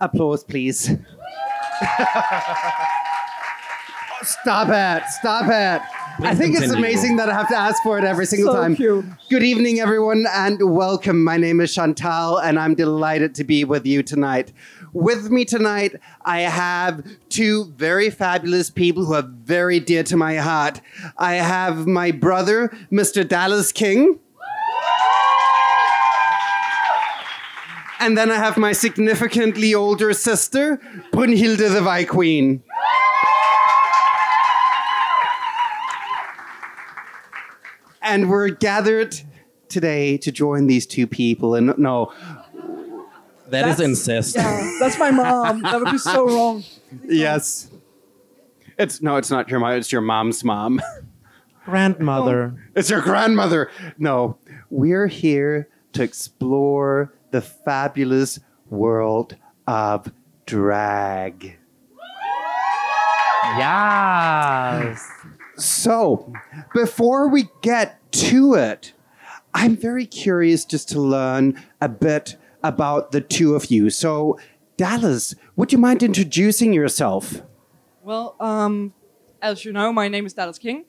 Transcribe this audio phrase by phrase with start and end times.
[0.00, 0.84] Applause, please.
[4.22, 5.02] Stop it.
[5.10, 5.82] Stop it.
[6.24, 8.76] I think it's amazing that I have to ask for it every single So time.
[8.76, 9.04] cute.
[9.28, 11.22] Good evening, everyone, and welcome.
[11.24, 14.52] My name is Chantal, and I'm delighted to be with you tonight.
[14.92, 20.36] With me tonight, I have two very fabulous people who are very dear to my
[20.36, 20.80] heart.
[21.18, 23.26] I have my brother, Mr.
[23.28, 24.20] Dallas King.
[28.04, 30.76] And then I have my significantly older sister,
[31.10, 32.62] Brunhilde the Vi Queen.
[38.02, 39.18] And we're gathered
[39.68, 41.54] today to join these two people.
[41.54, 42.12] And no,
[43.48, 44.36] That is That's- incest.
[44.36, 45.62] Yeah, that's my mom.
[45.62, 46.64] That would be so wrong.
[47.06, 47.70] yes.
[48.78, 50.80] It's no, it's not your mom, it's your mom's mom.
[51.64, 52.54] Grandmother.
[52.74, 53.70] It's your grandmother.
[53.98, 54.36] No,
[54.68, 58.38] we're here to explore the fabulous
[58.70, 59.34] world
[59.66, 60.12] of
[60.46, 61.58] drag.
[63.58, 65.04] Yes.
[65.56, 66.32] So,
[66.72, 68.92] before we get to it,
[69.52, 73.90] I'm very curious just to learn a bit about the two of you.
[73.90, 74.38] So,
[74.76, 77.42] Dallas, would you mind introducing yourself?
[78.04, 78.94] Well, um,
[79.42, 80.84] as you know, my name is Dallas King.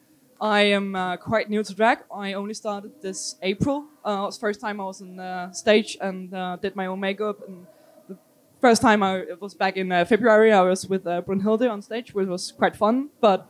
[0.46, 2.00] I am uh, quite new to drag.
[2.14, 3.86] I only started this April.
[4.06, 6.86] Uh, it was the first time I was on uh, stage and uh, did my
[6.86, 7.40] own makeup.
[7.48, 7.66] And
[8.08, 8.16] the
[8.62, 10.54] first time I it was back in uh, February.
[10.54, 13.48] I was with uh, Brunhilde on stage, which was quite fun, but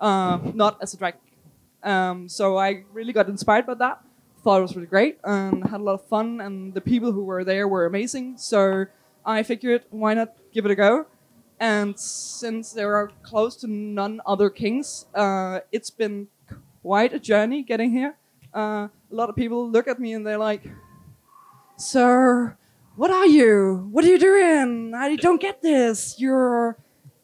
[0.00, 1.16] uh, not as a drag.
[1.82, 4.00] Um, so I really got inspired by that.
[4.42, 6.40] Thought it was really great and had a lot of fun.
[6.40, 8.38] And the people who were there were amazing.
[8.38, 8.86] So
[9.22, 11.04] I figured, why not give it a go?
[11.60, 16.28] And since there are close to none other kings, uh, it's been
[16.88, 18.16] quite a journey getting here.
[18.56, 20.62] Uh, a lot of people look at me and they're like,
[21.76, 22.56] Sir,
[22.96, 23.86] what are you?
[23.92, 24.94] What are you doing?
[24.96, 26.18] I don't get this.
[26.18, 26.78] You're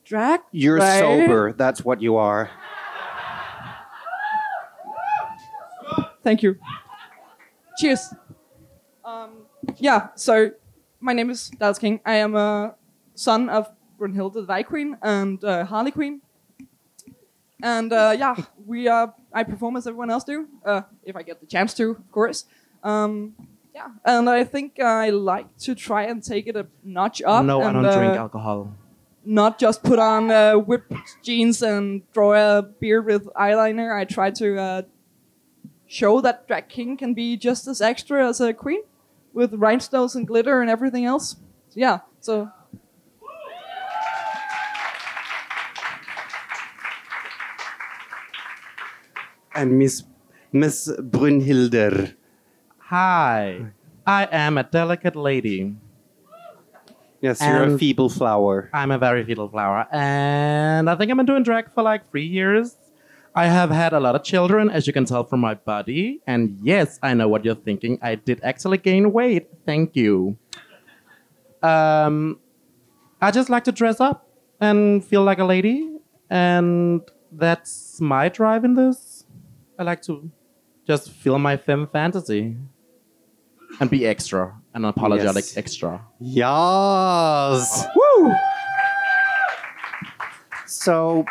[0.05, 0.41] drag?
[0.53, 1.55] You're right?" sober.
[1.57, 2.51] That's what you are.
[6.23, 6.57] Thank you.
[7.79, 8.13] Cheers.
[9.03, 9.47] Um,
[9.79, 10.51] yeah, so
[11.01, 12.01] my name is Dallas King.
[12.05, 12.75] I am a
[13.15, 16.21] son of Brunhilde the Vi Queen and uh, Harley Queen.
[17.63, 18.37] And uh, yeah,
[18.67, 21.91] we uh, I perform as everyone else do, uh, if I get the chance to,
[21.91, 22.45] of course.
[22.83, 23.35] Um,
[23.75, 27.45] yeah, and I think I like to try and take it a notch up.
[27.45, 28.73] no, I don't uh, drink alcohol.
[29.25, 30.93] not just put on uh, whipped
[31.23, 33.99] jeans and draw a beard with eyeliner.
[33.99, 34.83] I try to uh,
[35.87, 38.83] show that drag king can be just as extra as a queen,
[39.33, 41.37] with rhinestones and glitter and everything else.
[41.71, 42.51] So, yeah, so
[49.55, 50.05] And Miss
[50.53, 52.15] Miss Brunhilde.
[52.79, 53.67] Hi.
[54.07, 55.75] I am a delicate lady.
[57.21, 58.69] Yes, you're a feeble flower.
[58.75, 59.87] I'm a very feeble flower.
[59.91, 62.77] And I think I've been doing drag for like three years.
[63.35, 66.21] I have had a lot of children, as you can tell from my body.
[66.27, 67.99] And yes, I know what you're thinking.
[68.03, 69.49] I did actually gain weight.
[69.65, 70.37] Thank you.
[71.63, 72.39] Um,
[73.23, 74.29] I just like to dress up
[74.61, 75.97] and feel like a lady.
[76.29, 77.01] And
[77.33, 79.14] that's my drive in this.
[79.79, 80.31] I like to
[80.87, 82.57] just feel my femme fantasy
[83.81, 85.57] and be extra, an apologetic Yes.
[85.57, 86.01] extra.
[86.21, 87.87] Yes.
[87.97, 88.33] Woo!
[90.67, 91.25] So,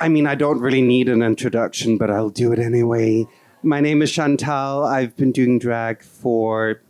[0.00, 3.26] I mean, I don't really need an introduction, but I'll do it anyway.
[3.62, 4.84] My name is Chantal.
[4.84, 6.80] I've been doing drag for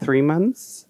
[0.00, 0.86] three months.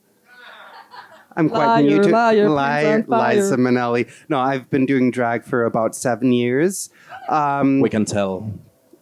[1.37, 3.37] I'm quite Liar, new to liar, Li- pins on fire.
[3.37, 4.10] Liza Minnelli.
[4.28, 6.91] No, I've been doing drag for about seven years.
[7.28, 8.50] Um, We can tell.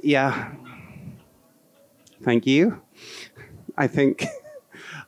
[0.00, 0.52] yeah.
[2.22, 2.80] Thank you.
[3.76, 4.24] I think.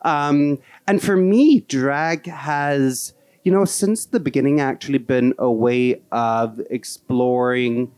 [0.05, 6.03] Um, and for me, drag has, you know, since the beginning actually been a way
[6.11, 7.93] of exploring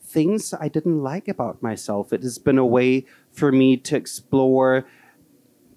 [0.00, 2.12] things I didn't like about myself.
[2.12, 4.86] It has been a way for me to explore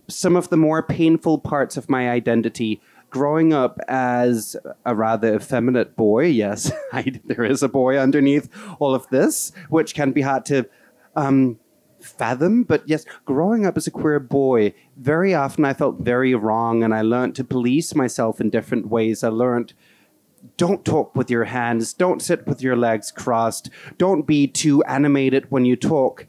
[0.08, 2.82] some of the more painful parts of my identity.
[3.10, 8.50] Growing up as a rather effeminate boy, yes, I, there is a boy underneath
[8.80, 10.68] all of this, which can be hard to
[11.16, 11.58] um,
[12.02, 12.64] fathom.
[12.64, 16.94] But yes, growing up as a queer boy, very often I felt very wrong, and
[16.94, 19.24] I learned to police myself in different ways.
[19.24, 19.74] I learned
[20.56, 25.50] don't talk with your hands, don't sit with your legs crossed, don't be too animated
[25.50, 26.28] when you talk.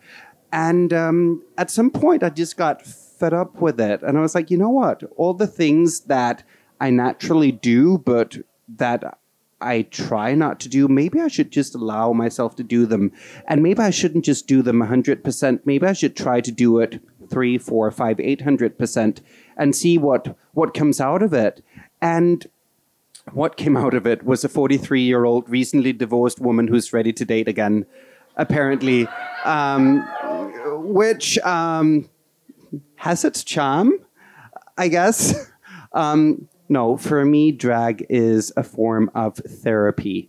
[0.53, 2.83] And um, at some point, I just got
[3.19, 4.03] fed up with it.
[4.03, 5.03] And I was like, you know what?
[5.17, 6.43] All the things that
[6.81, 8.37] I naturally do, but
[8.77, 9.19] that
[9.61, 13.13] I try not to do, maybe I should just allow myself to do them.
[13.47, 15.61] And maybe I shouldn't just do them 100%.
[15.65, 19.21] Maybe I should try to do it three, four, five, eight hundred percent.
[19.57, 21.63] and see what what comes out of it.
[22.01, 22.47] And
[23.33, 27.13] what came out of it was a 43 year old recently divorced woman who's ready
[27.13, 27.87] to date again,
[28.37, 29.07] apparently,
[29.45, 30.01] um,
[30.83, 32.09] which um,
[32.99, 33.93] has its charm,
[34.77, 35.35] I guess.
[35.95, 40.29] Um, no, for me, drag is a form of therapy.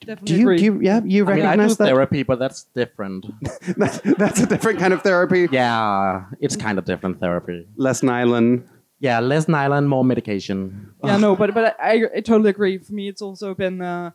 [0.00, 0.56] Definitely Do you, agree.
[0.58, 1.86] do you yeah, you I mean, I do recognize that?
[1.86, 3.26] therapy, but that's different.
[3.76, 5.48] That- That's a different kind of therapy.
[5.50, 7.66] yeah, it's kind of different therapy.
[7.76, 8.62] Less nylon.
[9.00, 10.92] Yeah, less nylon, more medication.
[11.04, 12.78] yeah, no, but but I, I totally agree.
[12.78, 14.12] For me, it's also been uh,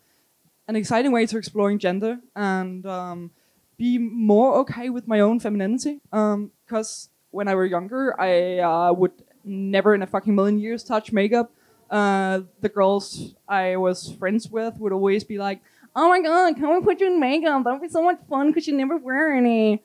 [0.70, 3.32] an exciting way to exploring gender and um,
[3.78, 6.00] be more okay with my own femininity.
[6.12, 9.12] Because when I were younger, I uh, would
[9.44, 11.52] never in a fucking million years touch makeup.
[11.90, 15.60] Uh, the girls I was friends with would always be like,
[15.96, 17.64] "Oh my god, come and put you in makeup.
[17.64, 19.84] That would be so much fun because you never wear any."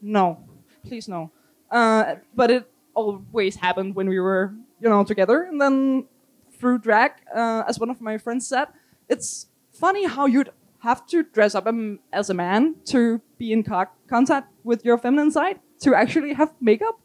[0.00, 0.38] No,
[0.86, 1.30] please no.
[1.70, 5.42] Uh, but it always happened when we were, you know, together.
[5.42, 6.06] And then
[6.52, 8.68] through drag, uh, as one of my friends said,
[9.08, 10.50] it's funny how you'd
[10.80, 14.98] have to dress up um, as a man to be in co- contact with your
[14.98, 17.00] feminine side to actually have makeup.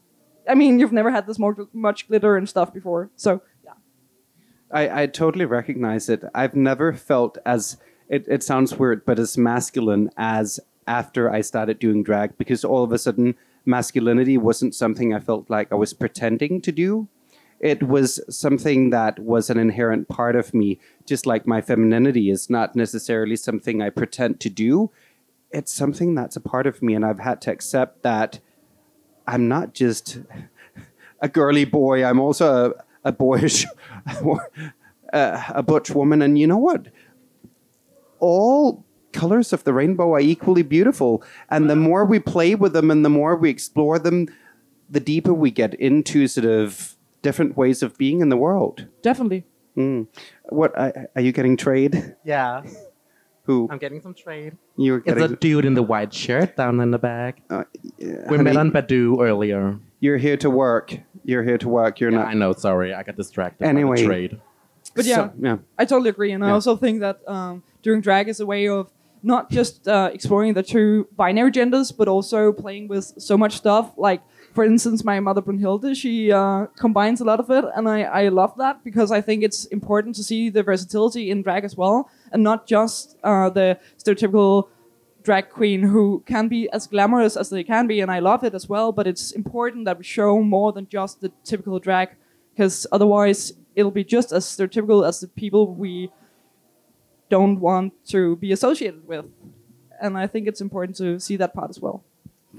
[0.49, 1.39] I mean, you've never had this
[1.73, 3.73] much glitter and stuff before, so yeah.
[4.71, 6.23] I, I totally recognize it.
[6.33, 7.77] I've never felt as
[8.09, 12.83] it, it sounds weird, but as masculine as after I started doing drag because all
[12.83, 13.35] of a sudden
[13.65, 17.07] masculinity wasn't something I felt like I was pretending to do.
[17.59, 22.49] It was something that was an inherent part of me, just like my femininity is
[22.49, 24.91] not necessarily something I pretend to do.
[25.53, 28.39] It's something that's a part of me, and I've had to accept that
[29.27, 30.19] I'm not just
[31.21, 32.03] a girly boy.
[32.03, 33.65] I'm also a, a boyish,
[34.05, 34.39] a,
[35.55, 36.21] a butch woman.
[36.21, 36.87] And you know what?
[38.19, 38.83] All
[39.13, 41.23] colors of the rainbow are equally beautiful.
[41.49, 44.27] And the more we play with them and the more we explore them,
[44.89, 48.87] the deeper we get into sort of different ways of being in the world.
[49.01, 49.45] Definitely.
[49.77, 50.07] Mm.
[50.49, 52.15] What are are you getting trade?
[52.23, 52.63] Yeah,
[53.45, 54.55] Who I'm getting some trade.
[54.77, 57.41] you're It's a dude in the white shirt down in the back.
[57.49, 57.65] uh,
[57.97, 59.77] yeah, We honey, met on Badoo earlier.
[59.99, 60.97] You're here to work.
[61.25, 61.99] You're here to work.
[61.99, 62.27] You're Yeah, not.
[62.27, 62.53] I know.
[62.53, 63.65] Sorry, I got distracted.
[63.65, 63.97] Anyway.
[63.97, 64.41] by the trade.
[64.95, 65.57] But yeah, So- yeah.
[65.77, 66.53] I totally agree, and I Yeah.
[66.53, 68.89] also think that um, doing drag is a way of
[69.23, 73.91] not just uh, exploring the two binary genders, but also playing with so much stuff.
[73.97, 74.21] Like,
[74.53, 78.27] for instance, my mother Brunhilde, she uh, combines a lot of it, and I, I
[78.29, 82.09] love that because I think it's important to see the versatility in drag as well,
[82.31, 84.69] and not just uh, the stereotypical
[85.23, 88.53] drag queen who can be as glamorous as they can be, and I love it
[88.53, 88.91] as well.
[88.91, 92.09] But it's important that we show more than just the typical drag,
[92.53, 96.11] because otherwise it'll be just as stereotypical as the people we
[97.29, 99.25] don't want to be associated with.
[99.99, 102.03] And I think it's important to see that part as well.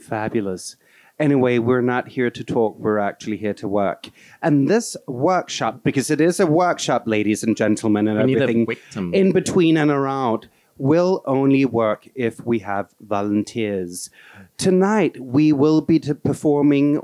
[0.01, 0.77] Fabulous.
[1.19, 4.09] Anyway, we're not here to talk, we're actually here to work.
[4.43, 8.67] And this workshop, because it is a workshop, ladies and gentlemen, and We everything
[9.13, 14.11] in between and around, will only work if we have volunteers.
[14.57, 17.01] Tonight, we will be performing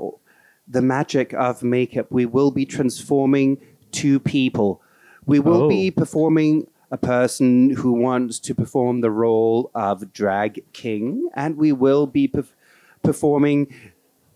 [0.67, 2.07] the magic of makeup.
[2.09, 3.59] We will be transforming
[3.91, 4.81] two people.
[5.25, 5.69] We will Oh.
[5.69, 11.71] be performing a person who wants to perform the role of drag king, and we
[11.71, 12.51] will be perf-
[13.03, 13.73] performing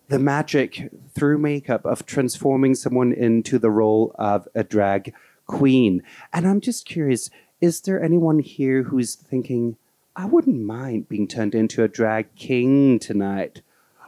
[0.08, 5.14] the magic through makeup of transforming someone into the role of a drag
[5.48, 6.04] queen.
[6.34, 7.30] And I'm just curious
[7.62, 9.78] is there anyone here who's thinking,
[10.16, 13.62] I wouldn't mind being turned into a drag king tonight?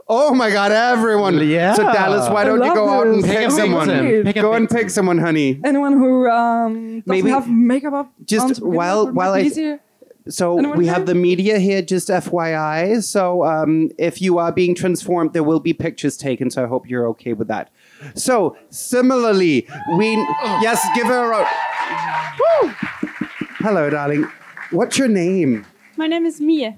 [0.09, 1.45] Oh my God, everyone!
[1.47, 1.73] Yeah.
[1.73, 3.25] So, Dallas, why don't you love go out and this.
[3.29, 3.87] pick Pick someone?
[4.23, 4.77] Pick a Go and victim.
[4.83, 5.59] pick someone, honey.
[5.65, 9.81] Anyone who um, doesn't Maybe- have makeup up Just on to while- while I- easier.
[10.29, 13.03] So we have the media here, just FYI.
[13.03, 16.49] So um, if you are being transformed, there will be pictures taken.
[16.51, 17.69] So I hope you're okay with that.
[18.15, 19.67] So similarly,
[19.97, 20.11] we
[20.61, 21.47] yes, give her a.
[22.39, 22.69] Woo!
[23.59, 24.27] Hello, darling.
[24.71, 25.65] What's your name?
[25.95, 26.75] My name is Mia.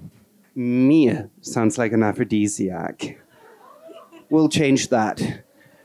[0.54, 3.18] Mia sounds like an aphrodisiac.
[4.30, 5.42] We'll change that.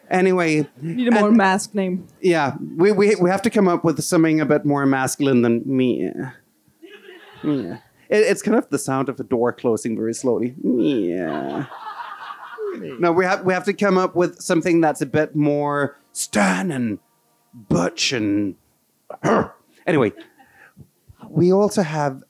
[0.10, 2.07] Anyway, Need a more and- masked name.
[2.22, 5.63] yeah, we, we, we have to come up with something a bit more masculine than
[5.65, 6.36] Mia.
[7.46, 7.84] Mia.
[8.10, 10.56] It, it's kind of the sound of a door closing very slowly.
[10.62, 11.70] Mia.
[13.00, 16.72] No, we have we have to come up with something that's a bit more stern
[16.72, 17.00] and
[17.54, 18.56] butch and.
[19.88, 20.12] anyway,
[21.30, 22.24] we also have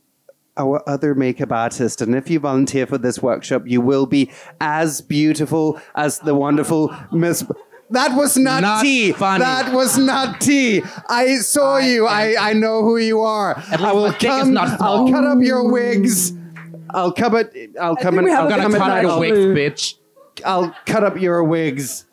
[0.57, 4.31] our other makeup artist, and if you volunteer for this workshop, you will be
[4.61, 7.45] as beautiful as the wonderful Miss.
[7.91, 9.11] That was not, Not tea.
[9.11, 9.43] funny.
[9.43, 10.81] That was not tea.
[11.07, 12.07] I saw you.
[12.07, 13.61] I, I know who you are.
[13.71, 14.53] I will my dick is come.
[14.53, 16.31] not I'll cut up your wigs.
[16.31, 16.85] Mm.
[16.89, 17.75] I'll come it.
[17.79, 19.05] I'll come and I'll a I'm gonna come bit cut night.
[19.05, 19.29] out nice.
[19.29, 20.43] your wigs, bitch.
[20.45, 22.05] I'll cut up your wigs.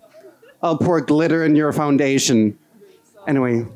[0.62, 2.58] I'll pour glitter in your foundation.
[3.26, 3.66] Anyway,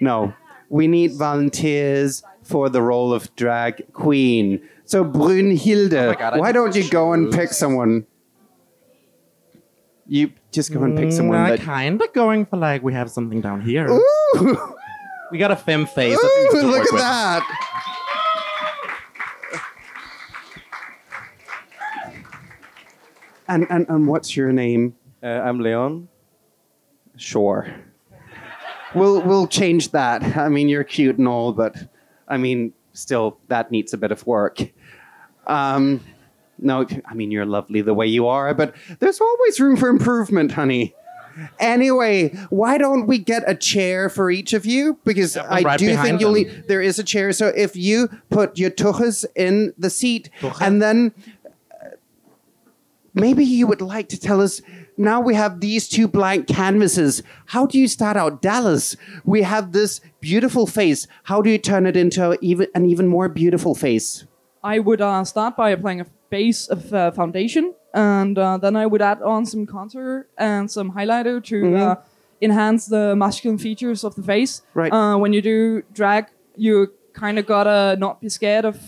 [0.00, 0.32] no.
[0.70, 4.66] We need volunteers for the role of drag queen.
[4.86, 8.06] So Brunhilde, Oh God, why don't you go and pick someone?
[10.06, 11.60] You just go and pick someone Mm, I that.
[11.60, 13.88] kind of going for like we have something down here.
[13.88, 14.74] Ooh,
[15.30, 16.18] We got a femme face.
[16.20, 17.02] that's ooh, easy to look work at with.
[17.02, 17.42] that.
[23.48, 24.94] And, and, and what's your name?
[25.22, 26.08] Uh, I'm Leon.
[27.16, 27.68] Sure.
[28.94, 30.36] We'll we'll change that.
[30.36, 31.76] I mean, you're cute and all, but
[32.26, 34.58] I mean, still, that needs a bit of work.
[35.46, 36.00] Um,
[36.60, 40.52] no, I mean, you're lovely the way you are, but there's always room for improvement,
[40.52, 40.94] honey.
[41.58, 44.98] Anyway, why don't we get a chair for each of you?
[45.04, 46.42] Because Yeah, I right do behind think you'll them.
[46.42, 47.32] need, there is a chair.
[47.32, 50.60] So if you put your tuchas in the seat, Tuchas?
[50.60, 51.12] and then
[51.80, 51.90] uh,
[53.14, 54.60] maybe you would like to tell us
[54.96, 57.22] now we have these two blank canvases.
[57.46, 58.96] How do you start out Dallas?
[59.24, 61.06] We have this beautiful face.
[61.22, 64.24] How do you turn it into even, an even more beautiful face?
[64.62, 68.86] I would uh, start by applying a base of uh, foundation, and uh, then I
[68.86, 71.82] would add on some contour and some highlighter to Mm-hmm.
[71.82, 71.94] uh,
[72.42, 74.62] enhance the masculine features of the face.
[74.72, 74.90] Right.
[74.92, 76.24] Uh, when you do drag,
[76.56, 78.78] you kind of gotta not be scared of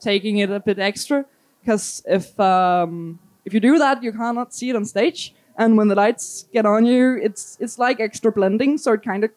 [0.00, 1.24] taking it a bit extra,
[1.60, 5.88] because if um, if you do that, you cannot see it on stage, and when
[5.88, 9.30] the lights get on you, it's it's like extra blending, so it kind of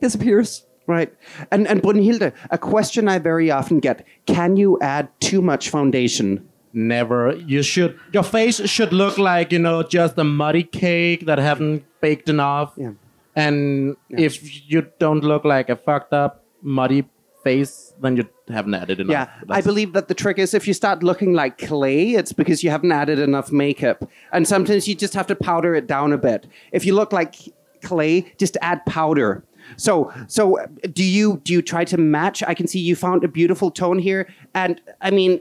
[0.00, 0.66] disappears.
[0.88, 1.14] Right.
[1.52, 6.48] And and Brunhilde, a question I very often get: Can you add too much foundation?
[6.72, 7.34] Never.
[7.34, 7.98] You should.
[8.12, 12.72] Your face should look like you know just a muddy cake that haven't baked enough.
[12.76, 12.92] Yeah.
[13.36, 17.04] And if you don't look like a fucked up muddy
[17.42, 19.12] face, then you haven't added enough.
[19.12, 22.62] Yeah, I believe that the trick is if you start looking like clay, it's because
[22.62, 24.08] you haven't added enough makeup.
[24.32, 26.46] And sometimes you just have to powder it down a bit.
[26.72, 27.36] If you look like
[27.82, 29.44] clay, just add powder.
[29.76, 32.42] So, so uh, do you do you try to match?
[32.42, 35.40] I can see you found a beautiful tone here, and I mean,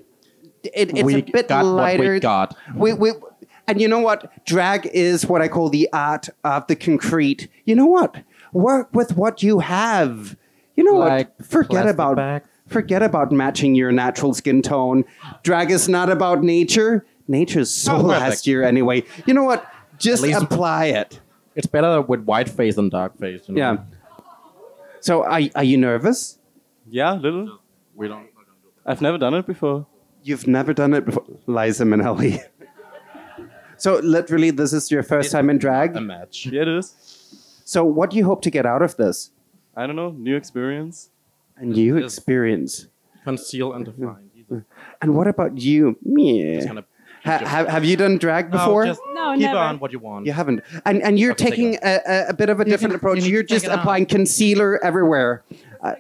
[0.63, 2.03] it, it's we a bit got lighter.
[2.03, 2.57] what we got.
[2.75, 3.11] We, we,
[3.67, 4.45] and you know what?
[4.45, 7.47] Drag is what I call the art of the concrete.
[7.65, 8.15] You know what?
[8.51, 10.35] Work with what you have.
[10.75, 11.47] You know Like what?
[11.47, 12.43] Forget about bag.
[12.67, 15.05] forget about matching your natural skin tone.
[15.43, 17.05] Drag is not about nature.
[17.27, 18.19] Nature's so Oh, perfect.
[18.21, 19.03] last year anyway.
[19.27, 19.65] You know what?
[19.99, 21.19] Just apply it.
[21.55, 23.41] It's better with white face than dark face.
[23.47, 23.59] You know?
[23.59, 23.77] Yeah.
[25.01, 26.39] So are, are you nervous?
[26.87, 27.59] Yeah, a little.
[27.95, 28.27] We don't.
[28.85, 29.85] I've never done it before.
[30.23, 32.41] You've never done it before, Liza Minnelli.
[33.77, 35.95] so literally, this is your first time in drag.
[35.95, 36.45] A match.
[36.45, 36.95] Yeah, it is.
[37.65, 39.31] So what do you hope to get out of this?
[39.75, 40.11] I don't know.
[40.11, 41.09] New experience.
[41.57, 42.13] A new Yes.
[42.15, 42.88] experience.
[43.23, 44.29] Conceal and define.
[44.35, 44.63] Jesus.
[45.01, 45.97] And what about you?
[46.03, 46.73] Yeah.
[47.23, 48.85] Ha- have, have you done drag before?
[48.85, 49.57] No, just No, keep never.
[49.57, 50.25] on what you want.
[50.25, 50.61] You haven't.
[50.85, 53.23] And and you're Okay, taking a, a, a bit of a different can- approach.
[53.25, 53.79] You you're just it out.
[53.79, 55.43] applying concealer everywhere.
[55.81, 55.95] Uh,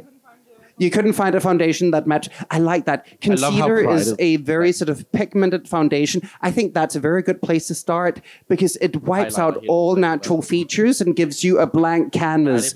[0.79, 2.29] you couldn't find a foundation that matched.
[2.49, 3.05] I like that.
[3.21, 6.21] Concealer is a very sort of pigmented foundation.
[6.41, 10.41] I think that's a very good place to start because it wipes out all natural
[10.41, 12.73] features and gives you a blank canvas.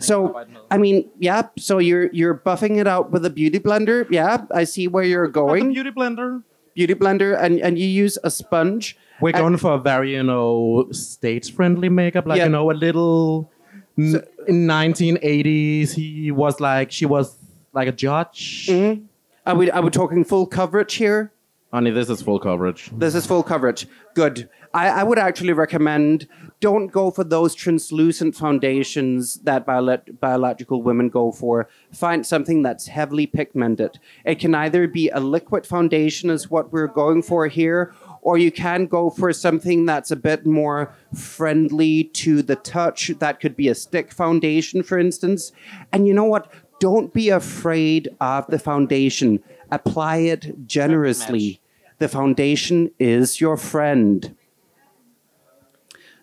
[0.00, 1.48] So I mean, yeah.
[1.58, 4.06] So you're you're buffing it out with a beauty blender.
[4.10, 5.72] Yeah, I see where you're going.
[5.72, 6.42] beauty blender.
[6.74, 8.96] Beauty blender, and and you use a sponge.
[9.20, 12.26] We're going for a very, you know, stage-friendly makeup.
[12.26, 12.46] Like, Yeah.
[12.46, 13.51] you know, a little.
[13.98, 17.36] N- in 1980s, he was like, she was
[17.72, 18.66] like a judge.
[18.68, 19.04] Mm-hmm.
[19.46, 21.32] Are we are we talking full coverage here?
[21.72, 22.90] Honey, this is full coverage.
[22.92, 23.86] This is full coverage.
[24.14, 24.48] Good.
[24.74, 26.26] I, I would actually recommend
[26.60, 31.68] don't go for those translucent foundations that bio- biological women go for.
[31.92, 33.98] Find something that's heavily pigmented.
[34.24, 38.52] It can either be a liquid foundation, is what we're going for here, or you
[38.52, 43.08] can go for something that's a bit more friendly to the touch.
[43.18, 45.52] That could be a stick foundation, for instance.
[45.92, 46.50] And you know what?
[46.78, 49.42] Don't be afraid of the foundation.
[49.70, 51.60] Apply it generously.
[51.98, 54.36] The foundation is your friend.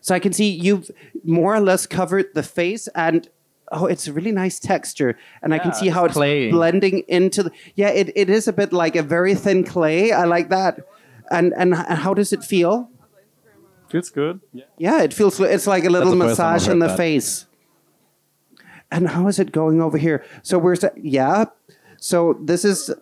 [0.01, 0.89] So I can see you've
[1.23, 3.29] more or less covered the face and
[3.71, 7.43] oh it's a really nice texture and I can see how it's it's blending into
[7.43, 10.11] the Yeah, it, it is a bit like a very thin clay.
[10.11, 10.79] I like that.
[11.31, 12.89] And and how does it feel?
[13.89, 14.39] Feels good.
[14.53, 14.65] Yeah.
[14.77, 16.97] Yeah, it feels it's like a little the first time I've massage in the that.
[16.97, 17.47] face.
[18.91, 20.23] And how is it going over here?
[20.43, 21.45] So we're Yeah.
[21.97, 22.93] So this is,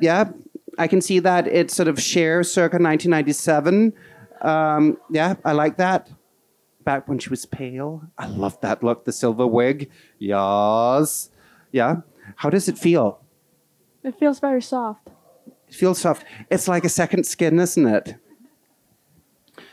[0.00, 0.30] yeah,
[0.78, 3.92] I can see that it's sort of Cher circa 1997.
[4.40, 6.08] Um, yeah, I like that.
[6.84, 8.02] Back when she was pale.
[8.16, 9.90] I love that look, the silver wig.
[10.18, 11.30] Yes.
[11.72, 12.02] Yeah.
[12.36, 13.20] How does it feel?
[14.04, 15.08] It feels very soft.
[15.68, 16.24] It feels soft.
[16.50, 18.16] It's like a second skin, isn't it?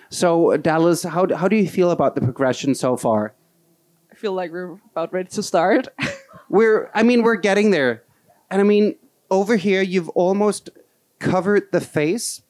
[0.09, 3.33] So, Dallas, how, how do you feel about the progression so far?
[4.11, 5.87] I feel like we're about ready to start.
[6.49, 8.03] We're, I mean, we're getting there.
[8.51, 8.95] And I mean,
[9.31, 10.69] over here, you've almost
[11.17, 12.43] covered the face.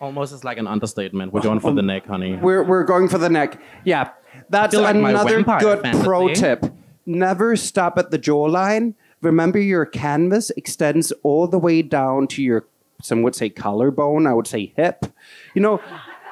[0.00, 1.32] Almost is like an understatement.
[1.32, 2.36] We're going for the neck, honey.
[2.36, 3.60] We're, we're going for the neck.
[3.84, 4.10] Yeah.
[4.50, 6.66] That's like another vampire good pro tip.
[7.06, 8.94] Never stop at the jawline.
[9.22, 12.66] Remember, your canvas extends all the way down to your,
[13.02, 15.06] some would say collarbone, I would say hip.
[15.54, 15.80] You know,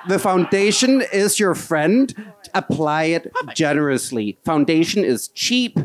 [0.06, 2.32] the foundation is your friend.
[2.52, 4.38] Apply it generously.
[4.44, 5.78] Foundation is cheap.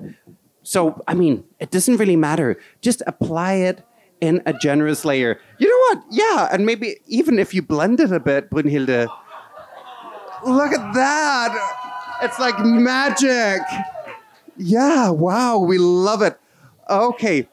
[0.64, 2.60] So, I mean, it doesn't really matter.
[2.82, 3.82] Just apply it
[4.22, 5.40] in a generous layer.
[5.58, 6.06] You know what?
[6.12, 9.08] Yeah, and maybe even if you blend it a bit, Brunhilde.
[10.46, 12.20] Look at that.
[12.22, 13.62] It's like magic.
[14.58, 16.38] Yeah, wow, we love it.
[16.90, 17.48] Okay.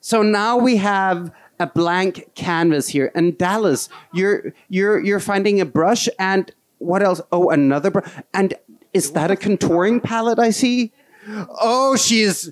[0.00, 3.12] So now we have a blank canvas here.
[3.14, 7.20] And Dallas, you're you're you're finding a brush and what else?
[7.30, 8.10] Oh, another brush.
[8.32, 8.54] And
[8.94, 10.92] is that a contouring palette I see?
[11.28, 12.50] Oh, she's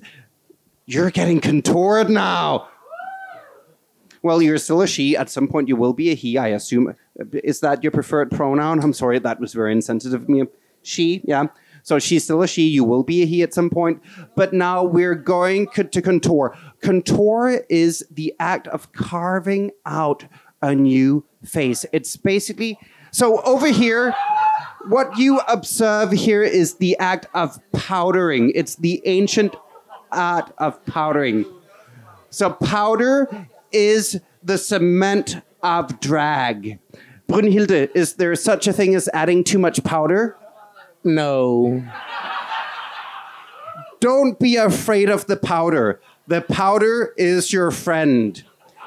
[0.85, 2.69] you're getting contoured now.
[4.21, 5.15] Well, you're still a she.
[5.15, 6.95] At some point, you will be a he, I assume.
[7.31, 8.79] Is that your preferred pronoun?
[8.79, 10.43] I'm sorry, that was very insensitive of me.
[10.81, 11.47] She, yeah.
[11.83, 12.67] So she's still a she.
[12.67, 14.01] You will be a he at some point.
[14.35, 16.57] But now we're going co- to contour.
[16.81, 20.25] Contour is the act of carving out
[20.61, 21.85] a new face.
[21.91, 22.77] It's basically
[23.11, 24.13] so over here.
[24.87, 28.51] What you observe here is the act of powdering.
[28.55, 29.55] It's the ancient
[30.11, 31.45] art of powdering.
[32.29, 36.79] So powder is the cement of drag.
[37.27, 40.37] Brunhilde, is there such a thing as adding too much powder?
[41.03, 41.83] No.
[43.99, 45.99] Don't be afraid of the powder.
[46.27, 48.41] The powder is your friend.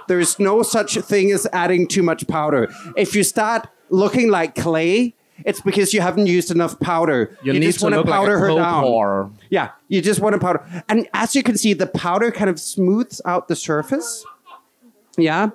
[0.09, 2.73] There's no such thing as adding too much powder.
[2.97, 7.37] If you start looking like clay, it's because you haven't used enough powder.
[7.43, 9.39] You, need just to wanna powder like her down.
[9.51, 10.85] Yeah, you just want to powder.
[10.89, 14.25] And as you can see, the powder kind of smooths out the surface.
[15.17, 15.51] Yeah.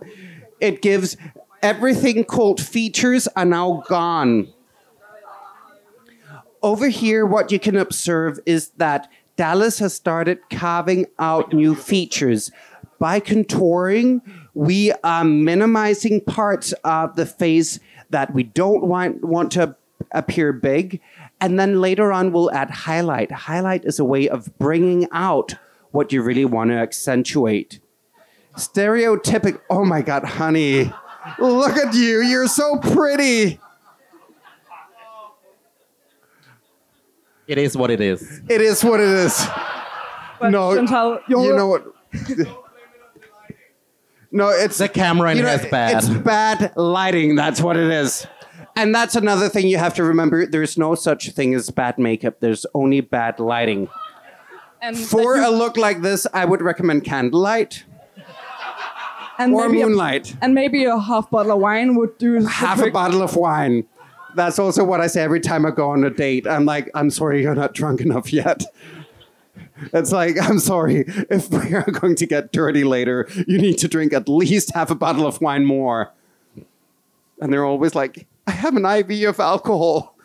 [0.59, 1.17] It gives
[1.61, 4.53] everything called features are now gone.
[6.63, 12.51] Over here, what you can observe is that Dallas has started carving out new features.
[12.99, 14.21] By contouring,
[14.55, 19.75] we are minimizing parts of the face that we don't want, want to
[20.11, 20.99] appear big.
[21.39, 23.31] And then later on, we'll add highlight.
[23.31, 25.53] Highlight is a way of bringing out
[25.91, 27.79] what you really want to accentuate.
[28.55, 29.61] Stereotypic.
[29.69, 30.91] Oh my God, honey.
[31.37, 32.21] Look at you.
[32.21, 33.59] You're so pretty.
[37.47, 38.41] It is what it is.
[38.49, 39.47] It is what it is.
[40.39, 41.85] But no, Chantal, you you're- know what?
[44.31, 45.97] no, it's The camera in you know, here is bad.
[45.97, 47.35] It's bad lighting.
[47.35, 48.27] That's what it is.
[48.75, 50.45] And that's another thing you have to remember.
[50.45, 52.39] There's no such thing as bad makeup.
[52.41, 53.89] There's only bad lighting.
[54.81, 57.85] and For that a look like this, I would recommend candlelight
[59.39, 60.35] and or maybe a- moonlight.
[60.41, 63.85] and maybe a half bottle of wine would do the half a bottle of wine.
[64.37, 66.45] That's also what I say every time I go on a date.
[66.45, 68.63] I'm like, I'm sorry, you're not drunk enough yet.
[69.93, 73.87] It's like, I'm sorry, if we are going to get dirty later, you need to
[73.87, 76.13] drink at least half a bottle of wine more.
[77.41, 80.15] And they're always like, I have an IV of alcohol.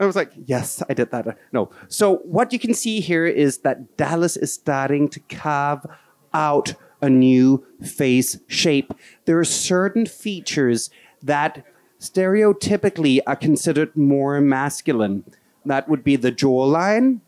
[0.00, 1.38] I was like, yes, I did that.
[1.52, 1.70] No.
[1.86, 5.86] So what you can see here is that Dallas is starting to carve
[6.34, 8.92] out a new face shape.
[9.26, 10.90] There are certain features
[11.22, 11.64] that
[12.00, 15.24] stereotypically are considered more masculine.
[15.64, 17.20] That would be the jawline.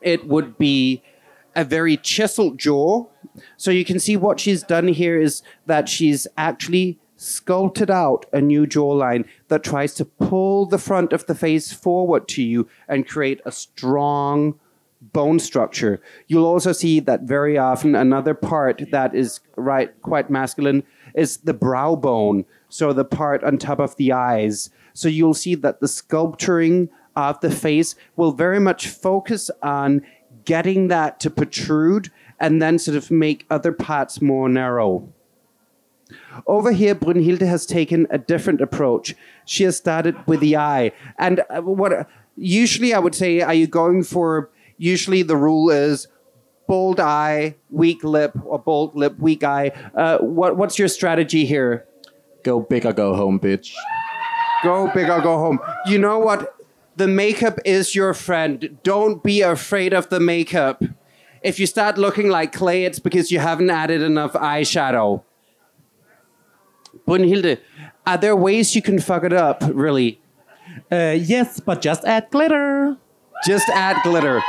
[0.00, 1.02] It would be
[1.56, 3.06] a very chiseled jaw.
[3.56, 8.40] So you can see what she's done here is that she's actually sculpted out a
[8.40, 13.08] new jawline that tries to pull the front of the face forward to you and
[13.08, 14.58] create a strong
[15.12, 16.00] bone structure.
[16.26, 20.82] You'll also see that very often another part that is right quite masculine
[21.14, 24.70] is the brow bone, so the part on top of the eyes.
[24.92, 30.02] So you'll see that the sculpturing of the face will very much focus on
[30.44, 35.08] getting that to protrude and then sort of make other parts more narrow.
[36.46, 39.14] Over here, Brunhilde has taken a different approach.
[39.44, 40.92] She has started with the eye.
[41.18, 46.08] And uh, what usually I would say, are you going for, usually the rule is
[46.66, 49.72] bold eye, weak lip, or bold lip, weak eye.
[49.94, 51.86] Uh, what, what's your strategy here?
[52.42, 53.72] Go big or go home, bitch.
[54.62, 55.58] Go big or go home.
[55.86, 56.54] You know what?
[56.96, 58.78] The makeup is your friend.
[58.82, 60.82] Don't be afraid of the makeup.
[61.42, 65.22] If you start looking like clay, it's because you haven't added enough eyeshadow.
[67.06, 67.58] Brunhilde,
[68.06, 70.20] are there ways you can fuck it up, really?
[70.90, 72.96] Uh, yes, but just add glitter.
[73.46, 74.42] Just add glitter.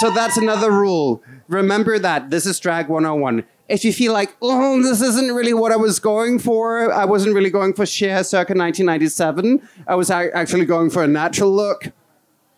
[0.00, 1.22] So that's another rule.
[1.48, 2.30] Remember that.
[2.30, 3.44] This is Drag 101.
[3.68, 7.34] If you feel like, oh, this isn't really what I was going for, I wasn't
[7.34, 11.92] really going for Cher circa 1997, I was actually going for a natural look,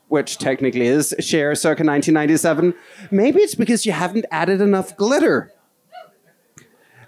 [0.08, 2.74] which technically is Cher circa 1997,
[3.10, 5.52] maybe it's because you haven't added enough glitter.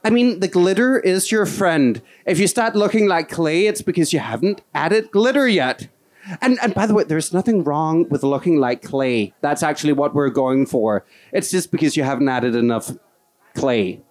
[0.05, 2.01] I mean, the glitter is your friend.
[2.27, 5.89] If you start looking like clay, it's because you haven't added glitter yet.
[6.41, 9.33] And, and by the way, there's nothing wrong with looking like clay.
[9.41, 11.05] That's actually what we're going for.
[11.33, 12.93] It's just because you haven't added enough
[13.55, 14.03] clay.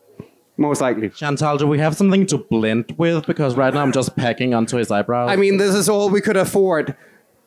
[0.57, 1.09] Most likely.
[1.09, 3.25] Chantal, do we have something to blend with?
[3.25, 5.29] Because right now I'm just packing onto his eyebrows.
[5.29, 6.95] I mean, this is all we could afford.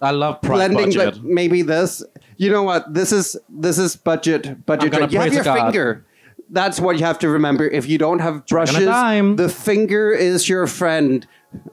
[0.00, 1.14] I love Blending, budget.
[1.14, 2.04] but maybe this.
[2.36, 2.92] You know what?
[2.92, 4.94] This is this is budget budget.
[5.10, 5.64] You have your God.
[5.64, 6.06] finger.
[6.50, 7.66] That's what you have to remember.
[7.66, 11.26] If you don't have brushes, the finger is your friend.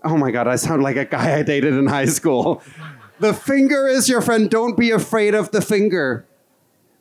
[0.03, 2.61] Oh my god, I sound like a guy I dated in high school.
[3.19, 4.49] The finger is your friend.
[4.49, 6.25] Don't be afraid of the finger.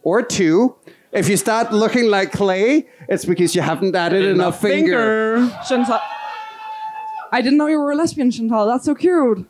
[0.02, 0.76] Or two.
[1.12, 5.48] If you start looking like clay, it's because you haven't added enough, finger.
[5.68, 6.00] Chantal.
[7.30, 8.66] I didn't know you were a lesbian, Chantal.
[8.66, 9.48] That's so cute.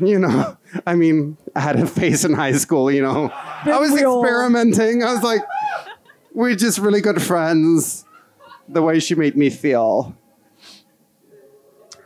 [0.00, 3.30] You know, I mean, I had a face in high school, you know.
[3.32, 5.02] I was experimenting.
[5.02, 5.42] I was like,
[6.32, 8.04] we're just really good friends.
[8.68, 10.16] The way she made me feel.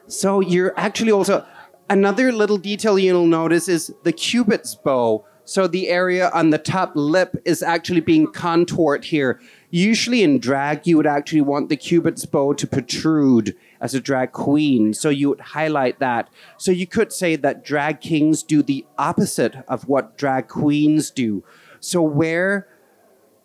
[0.08, 1.46] So you're actually also
[1.90, 5.24] another little detail you'll notice is the cupid's bow.
[5.44, 9.40] So the area on the top lip is actually being contoured here.
[9.70, 14.32] Usually in drag, you would actually want the cupid's bow to protrude as a drag
[14.32, 14.92] queen.
[14.92, 16.28] So you would highlight that.
[16.58, 21.44] So you could say that drag kings do the opposite of what drag queens do.
[21.80, 22.66] So where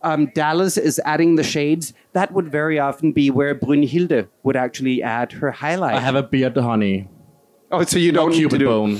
[0.03, 5.01] um, Dallas is adding the shades, that would very often be where Brunhilde would actually
[5.01, 5.95] add her highlight.
[5.95, 7.09] I have a beard, honey.
[7.71, 8.99] oh, so you don't need to cupid do bone.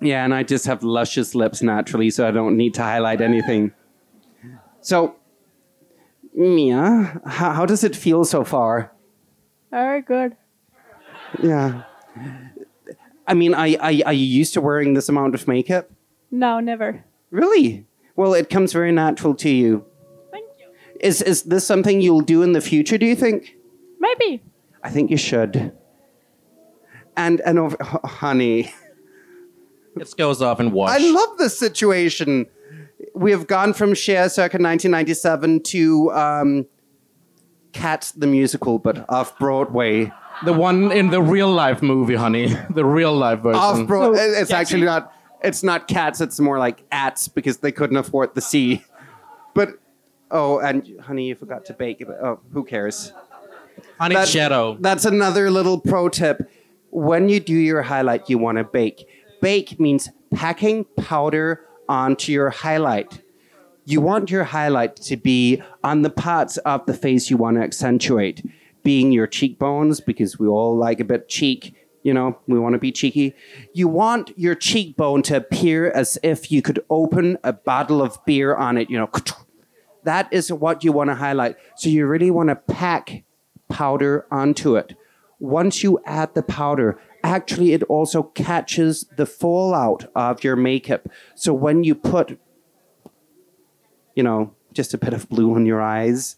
[0.00, 3.72] Yeah, and I just have luscious lips naturally, so I don't need to highlight anything.
[4.80, 5.16] So,
[6.34, 8.92] Mia, how, how does it feel so far?
[9.70, 10.36] Very good.
[11.42, 11.82] Yeah.
[13.26, 15.90] I mean, are, are, are you used to wearing this amount of makeup?
[16.30, 17.04] No, never.
[17.30, 17.86] Really?
[18.20, 19.82] Well, it comes very natural to you.
[20.30, 20.66] Thank you.
[21.00, 23.56] Is, is this something you'll do in the future, do you think?
[23.98, 24.42] Maybe.
[24.84, 25.72] I think you should.
[27.16, 28.74] And, and over, honey.
[29.96, 30.90] It goes off and wash.
[30.90, 32.44] I love this situation.
[33.14, 36.66] We have gone from Cher circa 1997 to um,
[37.72, 40.12] Cats the musical, but off Broadway.
[40.44, 42.54] the one in the real life movie, honey.
[42.68, 43.60] The real life version.
[43.60, 44.18] Off Broadway.
[44.18, 45.10] So- it's actually not.
[45.42, 46.20] It's not cats.
[46.20, 48.84] It's more like ats because they couldn't afford the C.
[49.54, 49.70] But
[50.30, 51.98] oh, and honey, you forgot to bake.
[52.06, 53.12] But, oh, who cares?
[53.98, 54.76] honey That- Shadow.
[54.80, 56.50] That's another little pro tip.
[56.90, 59.06] When you do your highlight, you want to bake.
[59.40, 63.22] Bake means packing powder onto your highlight.
[63.84, 67.62] You want your highlight to be on the parts of the face you want to
[67.62, 68.44] accentuate,
[68.82, 72.78] being your cheekbones, because we all like a bit cheek, you know, we want to
[72.78, 73.34] be cheeky.
[73.74, 78.54] You want your cheekbone to appear as if you could open a bottle of beer
[78.54, 79.10] on it, you know.
[80.04, 81.56] That is what you want to highlight.
[81.76, 83.22] So you really want to pack
[83.68, 84.96] powder onto it.
[85.38, 91.06] Once you add the powder, actually it also catches the fallout of your makeup.
[91.34, 92.38] So when you put,
[94.14, 96.36] you know, just a bit of blue on your eyes,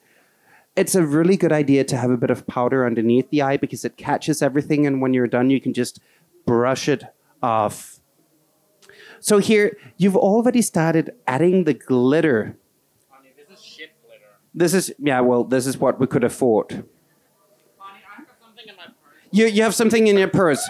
[0.76, 3.84] it's a really good idea to have a bit of powder underneath the eye because
[3.84, 6.00] it catches everything, and when you're done, you can just
[6.46, 7.04] brush it
[7.42, 8.00] off.
[9.20, 12.56] So here, you've already started adding the glitter.
[13.10, 14.24] Honey, This is shit glitter.
[14.54, 15.20] This is yeah.
[15.20, 16.84] Well, this is what we could afford.
[17.78, 18.02] Honey,
[19.30, 20.66] You you have something in your purse.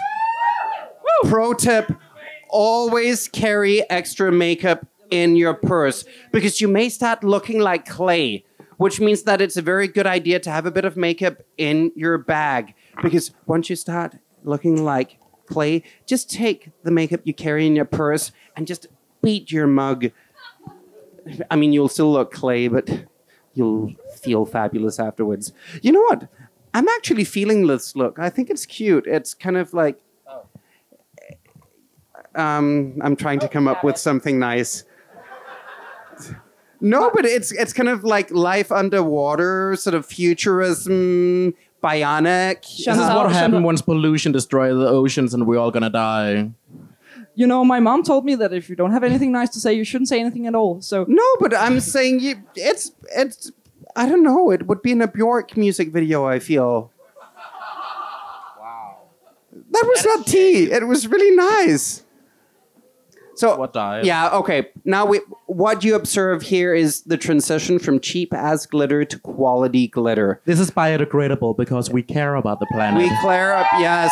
[1.23, 1.91] Pro tip:
[2.49, 8.45] always carry extra makeup in your purse because you may start looking like clay,
[8.77, 11.91] which means that it's a very good idea to have a bit of makeup in
[11.95, 17.65] your bag because once you start looking like clay, just take the makeup you carry
[17.67, 18.87] in your purse and just
[19.21, 20.11] beat your mug.
[21.49, 23.05] I mean, you'll still look clay, but
[23.53, 25.53] you'll feel fabulous afterwards.
[25.81, 26.27] You know what?
[26.73, 28.17] I'm actually feeling this look.
[28.19, 29.05] I think it's cute.
[29.07, 29.99] It's kind of like.
[32.35, 34.85] Um, I'm trying to come up with something nice.
[36.83, 42.61] No, but it's it's kind of like life underwater, sort of futurism, bionic.
[42.63, 46.51] This is what happened once pollution destroyed the oceans and we're all gonna die.
[47.35, 49.73] You know, my mom told me that if you don't have anything nice to say,
[49.73, 50.81] you shouldn't say anything at all.
[50.81, 52.43] So No, but I'm saying you.
[52.55, 53.49] It's it's.
[53.95, 54.51] I don't know.
[54.51, 56.25] It would be in a Bjork music video.
[56.25, 56.91] I feel.
[58.59, 58.97] Wow.
[59.71, 60.69] That was not tea.
[60.69, 62.02] It was really nice.
[63.35, 64.05] So What died?
[64.05, 64.29] Yeah.
[64.29, 64.69] Okay.
[64.85, 69.87] Now we, what you observe here is the transition from cheap as glitter to quality
[69.87, 70.41] glitter.
[70.45, 73.01] This is biodegradable because we care about the planet.
[73.01, 73.67] We clear up.
[73.79, 74.11] Yes.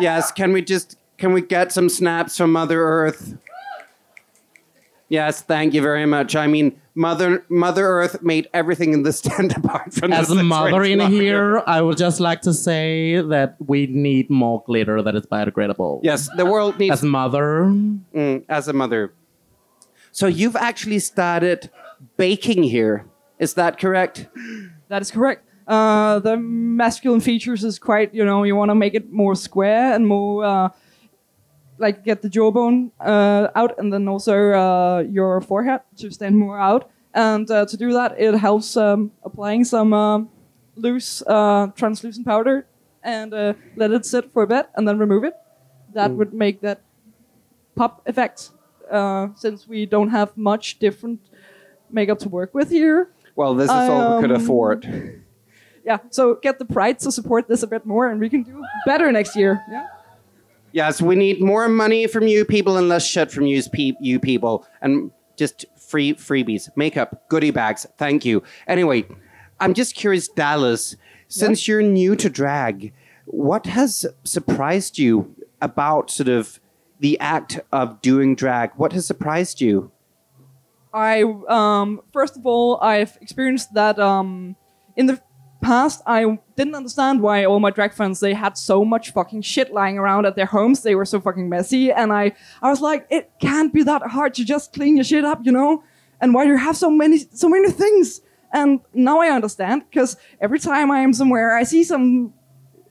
[0.00, 0.30] Yes.
[0.32, 3.36] Can we just can we get some snaps from Mother Earth?
[5.08, 5.42] Yes.
[5.42, 6.36] Thank you very much.
[6.36, 10.42] I mean, Mother Mother Earth made everything in this tent apart from As the a
[10.42, 11.12] mother in situation.
[11.20, 16.00] here, I would just like to say that we need more glitter that is biodegradable.
[16.02, 17.64] Yes, the world needs As mother,
[18.14, 19.12] Mm, as a mother.
[20.12, 21.70] So you've actually started
[22.16, 23.06] baking here.
[23.38, 24.26] Is that correct?
[24.88, 25.46] That is correct.
[25.68, 29.94] Uh, the masculine features is quite, you know, you want to make it more square
[29.94, 30.68] and more, uh,
[31.80, 36.58] like get the jawbone uh, out and then also uh, your forehead to stand more
[36.58, 36.90] out.
[37.14, 40.20] And uh, to do that, it helps um, applying some uh,
[40.76, 42.66] loose uh, translucent powder
[43.02, 45.34] and uh, let it sit for a bit and then remove it.
[45.94, 46.82] That would make that
[47.74, 48.50] pop effect.
[48.90, 51.20] Uh, since we don't have much different
[51.90, 55.22] makeup to work with here, Well, this is all we could Um, afford.
[55.84, 58.62] yeah, so get the pride to support this a bit more, and we can do
[58.86, 59.62] better next year.
[59.70, 59.86] Yeah.
[60.72, 63.62] Yes, we need more money from you people and less shit from you,
[64.00, 64.66] you people.
[64.80, 67.86] And just free freebies, makeup, goodie bags.
[67.98, 68.42] Thank you.
[68.68, 69.06] Anyway,
[69.58, 70.96] I'm just curious, Dallas,
[71.28, 72.92] since you're new to drag,
[73.24, 76.60] what has surprised you about sort of
[76.98, 78.70] the act of doing drag?
[78.76, 79.90] What has surprised you?
[80.92, 84.56] I um first of all I've experienced that um
[84.96, 85.20] in the
[85.60, 89.72] past I didn't understand why all my drag friends they had so much fucking shit
[89.72, 90.82] lying around at their homes.
[90.82, 94.34] They were so fucking messy and I I was like it can't be that hard
[94.34, 95.84] to just clean your shit up, you know?
[96.20, 98.20] And why do you have so many so many things?
[98.52, 102.34] And now I understand because every time I am somewhere I see some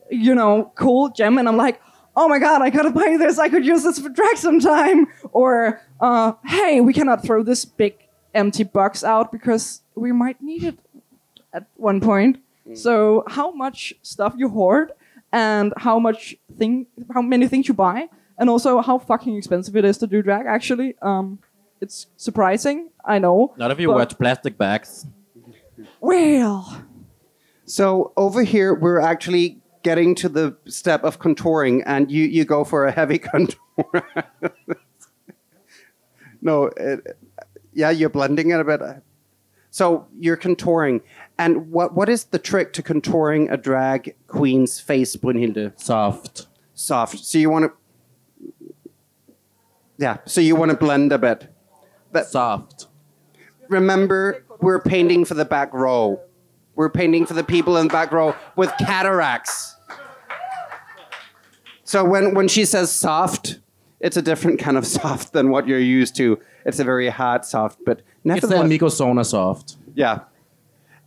[0.09, 1.81] you know, cool gem, and I'm like,
[2.15, 3.39] oh my god, I gotta buy this.
[3.39, 5.07] I could use this for drag sometime.
[5.31, 7.95] Or, uh, hey, we cannot throw this big
[8.33, 10.79] empty box out because we might need it
[11.53, 12.37] at one point.
[12.73, 14.91] So, how much stuff you hoard,
[15.31, 19.85] and how much thing, how many things you buy, and also how fucking expensive it
[19.85, 20.45] is to do drag.
[20.45, 21.39] Actually, um,
[21.81, 22.89] it's surprising.
[23.05, 23.53] I know.
[23.57, 25.05] None of you but- watch plastic bags.
[26.01, 26.83] Well,
[27.65, 32.63] So over here, we're actually getting to the step of contouring, and you, you go
[32.63, 33.57] for a heavy contour.
[36.41, 37.17] no, it,
[37.73, 38.81] yeah, you're blending it a bit.
[39.71, 41.01] So you're contouring,
[41.39, 45.79] and what what is the trick to contouring a drag queen's face, Brunhilde?
[45.81, 46.45] Soft.
[46.75, 47.17] Soft.
[47.19, 48.65] So you want to,
[49.97, 50.17] yeah.
[50.25, 51.47] So you want to blend a bit.
[52.11, 52.87] But Soft.
[53.69, 56.19] remember, we're painting for the back row.
[56.75, 59.75] We're painting for the people in the back row with cataracts.
[61.83, 63.59] So when, when she says soft,
[63.99, 66.39] it's a different kind of soft than what you're used to.
[66.65, 69.77] It's a very hard soft, but It's the nevertheless, Micosona soft.
[69.95, 70.19] yeah.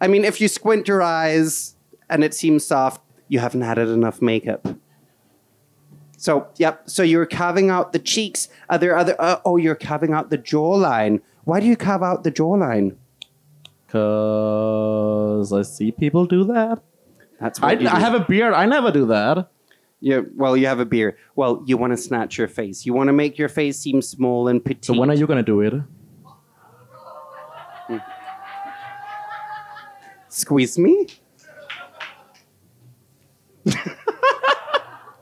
[0.03, 1.77] I mean, if you squint your eyes
[2.11, 4.67] and it seems soft, you haven't added enough makeup.
[6.17, 6.91] So, yep.
[6.91, 8.49] So you're carving out the cheeks.
[8.69, 9.15] Are there other?
[9.21, 11.21] Uh, oh, you're carving out the jawline.
[11.45, 12.97] Why do you carve out the jawline?
[13.89, 16.83] Cause I see people do that.
[17.41, 18.55] That's I, I have a beard.
[18.55, 19.51] I never do that.
[20.01, 21.17] Yeah, well, you have a beard.
[21.37, 22.85] Well, you want to snatch your face.
[22.85, 24.87] You want to make your face seem small and petite.
[24.87, 25.75] So when are you gonna do it?
[30.33, 31.09] Squeeze me?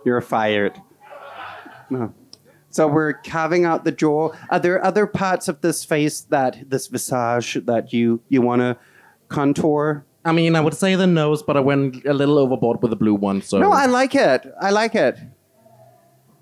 [0.05, 0.81] You're fired.
[1.91, 2.15] No.
[2.71, 4.31] So we're carving out the jaw.
[4.49, 8.77] Are there other parts of this face that this visage that you you want to
[9.29, 10.05] contour?
[10.25, 12.97] I mean, I would say the nose, but I went a little overboard with the
[12.97, 13.43] blue one.
[13.43, 14.47] So No, I like it.
[14.61, 15.19] I like it.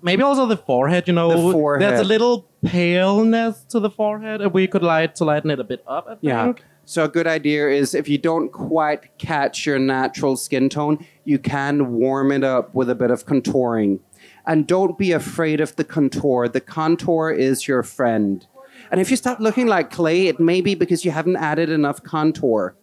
[0.01, 1.07] maybe also the forehead.
[1.07, 1.81] You know, The forehead.
[1.89, 4.41] there's a little paleness to the forehead.
[4.41, 6.19] If we could light to lighten it a bit up, I think.
[6.23, 6.53] Yeah.
[6.89, 11.37] So a good idea is if you don't quite catch your natural skin tone, you
[11.37, 13.99] can warm it up with a bit of contouring.
[14.47, 16.47] And don't be afraid of the contour.
[16.47, 18.43] The contour is your friend.
[18.89, 22.01] And if you start looking like clay, it may be because you haven't added enough
[22.01, 22.75] contour.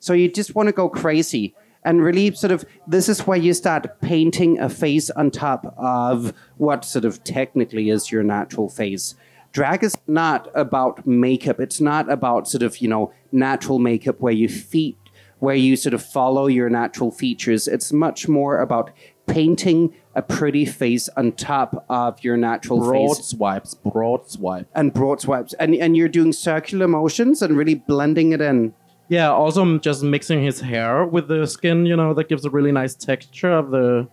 [0.00, 3.54] So you just want to go crazy and really sort of this is where you
[3.54, 9.14] start painting a face on top of what sort of technically is your natural face.
[9.52, 11.58] Drag is not about makeup.
[11.58, 14.96] It's not about sort of, you know, natural makeup where you feet
[15.38, 17.68] where you sort of follow your natural features.
[17.68, 18.90] It's much more about
[19.26, 24.66] painting a pretty face on top of your natural Broad face swipes, broad swipe.
[24.74, 25.54] and broad swipes.
[25.54, 28.74] And and you're doing circular motions and really blending it in.
[29.08, 31.86] Yeah, also just mixing his hair with the skin.
[31.86, 34.08] You know, that gives a really nice texture of the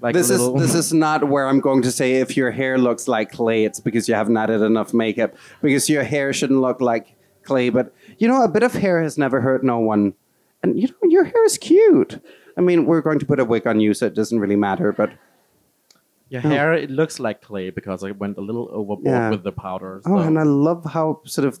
[0.00, 2.78] Like this little- is this is not where I'm going to say if your hair
[2.78, 5.34] looks like clay, it's because you haven't added enough makeup.
[5.62, 7.68] Because your hair shouldn't look like clay.
[7.70, 10.14] But you know, a bit of hair has never hurt no one.
[10.62, 12.22] And you know, your hair is cute.
[12.56, 14.92] I mean, we're going to put a wig on you, so it doesn't really matter.
[14.92, 15.12] But
[16.28, 16.48] Your oh.
[16.48, 19.30] hair it looks like clay because I went a little overboard Yeah.
[19.30, 20.00] with the powder.
[20.06, 21.60] oh, and I love how sort of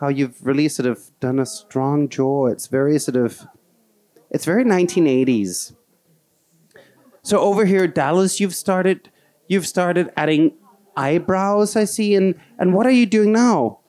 [0.00, 2.46] how you've really sort of done a strong jaw.
[2.46, 3.46] It's very sort of,
[4.30, 5.74] it's very 1980s.
[7.22, 9.10] So over here, Dallas, you've started,
[9.48, 10.52] you've started adding
[10.96, 11.76] eyebrows.
[11.76, 13.80] I see, and and what are you doing now?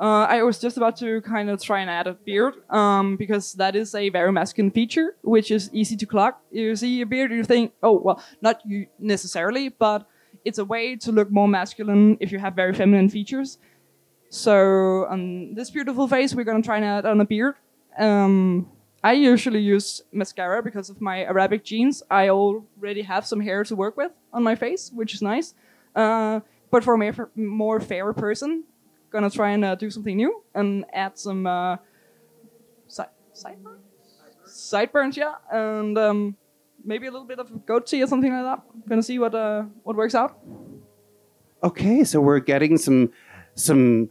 [0.00, 3.52] Uh, I was just about to kind of try and add a beard um, because
[3.52, 6.40] that is a very masculine feature, which is easy to clock.
[6.50, 10.08] You see a beard, you think, oh, well, not you necessarily, but
[10.44, 13.58] it's a way to look more masculine if you have very feminine features.
[14.28, 17.54] So on this beautiful face, we're gonna try and add on a beard.
[17.96, 18.68] Um,
[19.04, 22.02] I usually use mascara because of my Arabic genes.
[22.10, 25.54] I already have some hair to work with on my face, which is nice.
[25.94, 28.64] Uh, but for a more, fair person,
[29.10, 31.76] gonna try and uh, do something new and add some uh,
[32.86, 33.80] si- sideburns.
[34.46, 36.36] Sideburns, yeah, and um,
[36.84, 38.88] maybe a little bit of goatee or something like that.
[38.88, 40.38] Gonna see what uh, what works out.
[41.62, 43.12] Okay, so we're getting some
[43.54, 44.10] some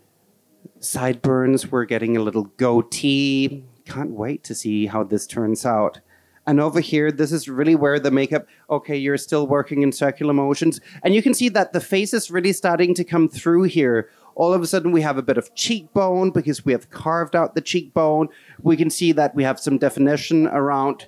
[0.80, 1.72] sideburns.
[1.72, 3.66] We're getting a little goatee.
[3.86, 6.00] Can't wait to see how this turns out.
[6.48, 8.48] And over here, this is really where the makeup.
[8.70, 12.32] Okay, you're still working in circular motions, and you can see that the face is
[12.32, 14.10] really starting to come through here.
[14.34, 17.54] All of a sudden, we have a bit of cheekbone because we have carved out
[17.54, 18.30] the cheekbone.
[18.62, 21.08] We can see that we have some definition around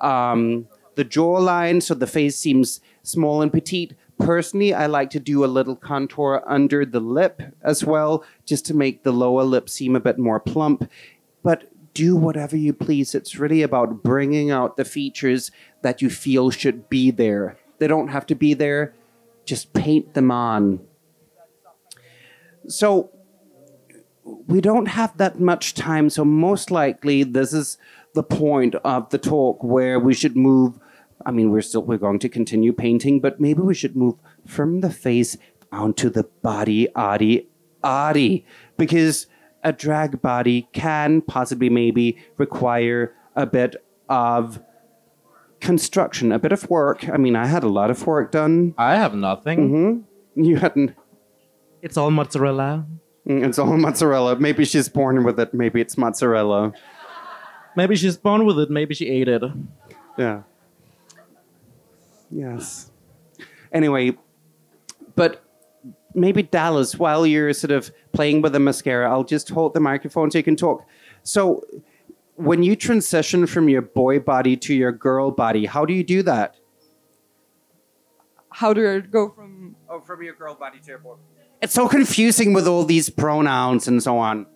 [0.00, 3.94] um, the jawline, so the face seems small and petite.
[4.18, 8.74] Personally, I like to do a little contour under the lip as well, just to
[8.74, 10.90] make the lower lip seem a bit more plump.
[11.42, 13.14] But do whatever you please.
[13.14, 15.50] It's really about bringing out the features
[15.82, 17.56] that you feel should be there.
[17.78, 18.94] They don't have to be there,
[19.44, 20.80] just paint them on.
[22.66, 23.10] So,
[24.24, 27.76] we don't have that much time, so most likely this is
[28.14, 30.78] the point of the talk where we should move.
[31.26, 34.14] I mean, we're still we're going to continue painting, but maybe we should move
[34.46, 35.36] from the face
[35.70, 37.48] onto the body, adi,
[37.82, 39.26] adi, because
[39.64, 43.76] a drag body can possibly maybe require a bit
[44.08, 44.60] of
[45.60, 47.08] construction, a bit of work.
[47.08, 48.74] I mean, I had a lot of work done.
[48.78, 50.04] I have nothing.
[50.36, 50.94] You hadn't.
[51.80, 52.86] It's all mozzarella.
[53.26, 54.36] Mm, It's all mozzarella.
[54.36, 55.54] Maybe she's born with it.
[55.54, 56.72] Maybe it's mozzarella.
[57.76, 58.70] Maybe she's born with it.
[58.70, 59.42] Maybe she ate it.
[60.18, 60.42] Yeah.
[62.30, 62.90] Yes.
[63.72, 64.12] Anyway,
[65.16, 65.42] but
[66.14, 70.30] maybe Dallas, while you're sort of playing with the mascara, I'll just hold the microphone
[70.30, 70.86] so you can talk.
[71.22, 71.62] So,
[72.36, 76.22] when you transition from your boy body to your girl body, how do you do
[76.22, 76.56] that?
[78.50, 81.14] How do I go from Oh, from your girl body to your boy.
[81.62, 84.46] It's so confusing with all these pronouns and so on.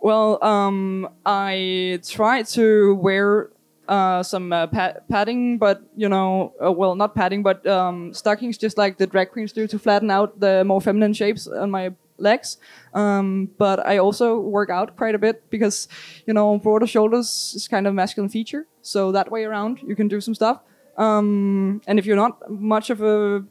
[0.00, 3.50] Well, um, I tried to wear
[3.88, 8.56] uh, some uh, pa- padding, but you know, uh, well, not padding, but um, stockings,
[8.58, 11.92] just like the drag queens do to flatten out the more feminine shapes on my
[12.18, 12.58] legs.
[12.94, 15.88] Um, but I also work out quite a bit because,
[16.26, 18.66] you know, broader shoulders is kind of a masculine feature.
[18.82, 20.60] So that way around, you can do some stuff.
[20.96, 23.44] Um, and if you're not much of a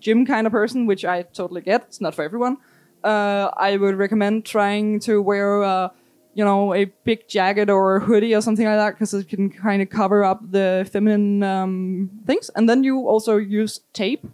[0.00, 2.58] gym kind of person, which I totally get, it's not for everyone.
[3.04, 5.88] Uh, I would recommend trying to wear, uh,
[6.34, 9.50] you know, a big jacket or a hoodie or something like that because it can
[9.50, 12.50] kind of cover up the feminine um, things.
[12.54, 14.26] And then you also use tape,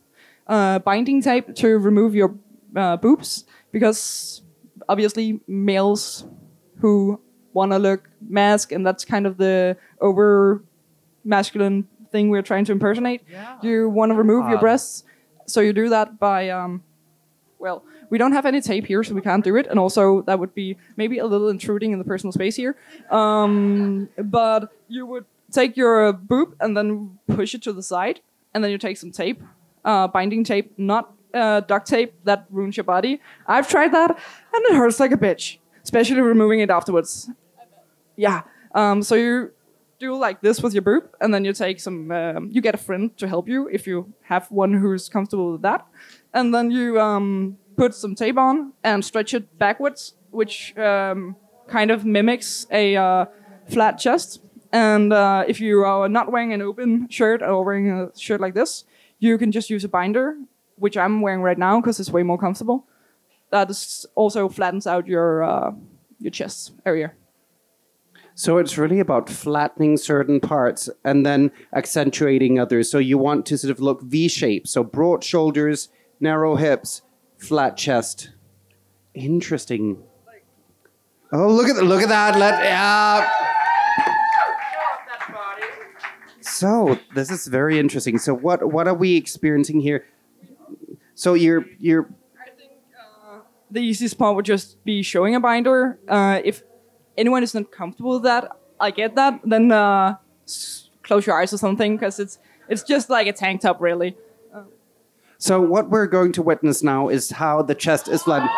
[0.46, 2.34] uh, binding tape, to remove your
[2.74, 4.42] uh, boobs because
[4.88, 6.24] obviously males
[6.80, 7.20] who
[7.52, 10.62] want to look mask and that's kind of the over
[11.24, 13.22] masculine thing we're trying to impersonate.
[13.30, 13.58] Yeah.
[13.62, 14.60] You want to remove your Ah.
[14.60, 15.04] breasts,
[15.46, 16.82] so you do that by um,
[17.58, 20.38] well, we don't have any tape here, so we can't do it, and also that
[20.38, 22.76] would be maybe a little intruding in the personal space here.
[23.10, 28.20] Um, but you would take your boob and then push it to the side,
[28.52, 29.40] and then you take some tape,
[29.84, 33.20] uh, binding tape, not uh, duct tape that ruins your body.
[33.46, 37.30] I've tried that, and it hurts like a bitch, especially removing it afterwards.
[38.16, 38.42] Yeah.
[38.74, 39.52] Um, so you
[39.98, 42.10] do like this with your boob, and then you take some.
[42.10, 45.62] Um, you get a friend to help you if you have one who's comfortable with
[45.62, 45.86] that,
[46.34, 51.36] and then you um, put some tape on and stretch it backwards, which um,
[51.68, 53.26] kind of mimics a uh,
[53.68, 54.40] flat chest.
[54.72, 58.54] And uh, if you are not wearing an open shirt or wearing a shirt like
[58.54, 58.84] this,
[59.18, 60.36] you can just use a binder,
[60.82, 62.88] which I'm wearing right now because it's way more comfortable.
[63.50, 65.70] That is also flattens out your uh,
[66.18, 67.12] your chest area.
[68.34, 72.90] So it's really about flattening certain parts and then accentuating others.
[72.90, 74.68] So you want to sort of look V shaped.
[74.68, 77.02] So broad shoulders, narrow hips,
[77.38, 78.30] flat chest.
[79.14, 80.02] Interesting.
[81.32, 82.36] Oh, look at the, look at that!
[82.38, 83.30] Let yeah.
[86.40, 88.18] So this is very interesting.
[88.18, 90.04] So what what are we experiencing here?
[91.14, 92.08] So you're you're
[92.40, 93.40] I think uh,
[93.70, 95.98] the easiest part would just be showing a binder.
[96.08, 96.62] Uh, if
[97.16, 98.50] anyone is not comfortable with that,
[98.80, 99.40] I get that.
[99.44, 100.16] Then uh,
[101.02, 102.38] close your eyes or something, because it's
[102.68, 104.16] it's just like a tank top, really.
[105.38, 108.50] so what we're going to witness now is how the chest is flattened.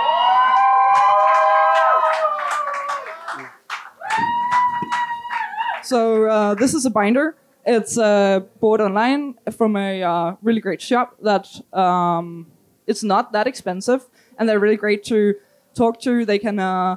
[5.82, 7.36] So uh, this is a binder.
[7.66, 12.46] It's uh, bought online from a uh, really great shop that um,
[12.86, 14.04] it's not that expensive,
[14.38, 15.34] and they're really great to
[15.74, 16.26] talk to.
[16.26, 16.96] They can uh,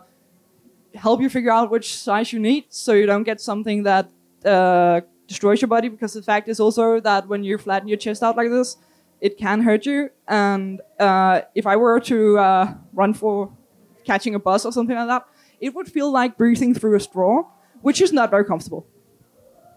[0.94, 4.10] help you figure out which size you need, so you don't get something that
[4.44, 5.88] uh, destroys your body.
[5.88, 8.76] Because the fact is also that when you flatten your chest out like this,
[9.22, 10.10] it can hurt you.
[10.28, 12.38] And uh, if I were to
[12.94, 13.54] run for
[14.04, 15.26] catching a bus or something like that,
[15.62, 17.46] it would feel like breathing through a straw,
[17.82, 18.86] which is not very comfortable.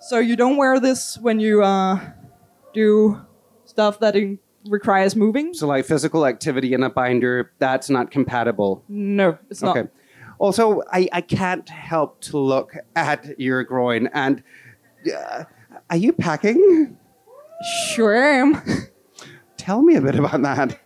[0.00, 2.00] So you don't wear this when you uh,
[2.72, 3.20] do
[3.64, 4.38] stuff that in-
[4.68, 5.52] requires moving.
[5.54, 8.82] So like physical activity in a binder, that's not compatible.
[8.88, 9.76] No, it's not.
[9.76, 9.88] Okay.
[10.38, 14.42] Also, I, I can't help to look at your groin and
[15.14, 15.44] uh,
[15.90, 16.96] are you packing?
[17.88, 18.62] Sure I am.
[19.58, 20.80] Tell me a bit about that.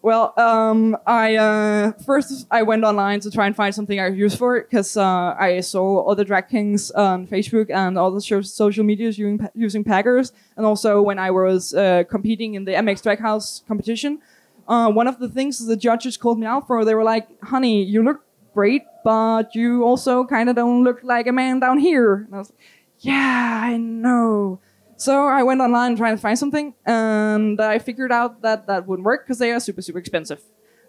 [0.00, 4.34] Well, um, I uh, first I went online to try and find something I use
[4.34, 8.84] for it because uh, I saw other drag kings on Facebook and all the social
[8.84, 13.18] medias using using packers, and also when I was uh, competing in the MX Drag
[13.18, 14.20] House competition,
[14.68, 17.82] uh, one of the things the judges called me out for, they were like, "Honey,
[17.82, 18.20] you look
[18.54, 22.38] great, but you also kind of don't look like a man down here." And I
[22.38, 22.58] was, like,
[23.00, 24.60] "Yeah, I know."
[25.00, 29.06] So I went online trying to find something, and I figured out that that wouldn't
[29.06, 30.42] work because they are super, super expensive.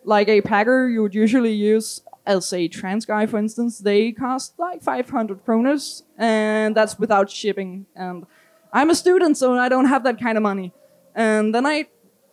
[0.03, 4.57] Like a packer you would usually use as a trans guy, for instance, they cost
[4.57, 7.85] like 500 kroners, and that's without shipping.
[7.95, 8.25] And
[8.73, 10.73] I'm a student, so I don't have that kind of money.
[11.13, 11.85] And then I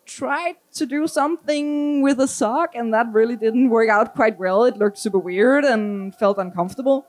[0.06, 4.64] tried to do something with a sock, and that really didn't work out quite well.
[4.64, 7.06] It looked super weird and felt uncomfortable.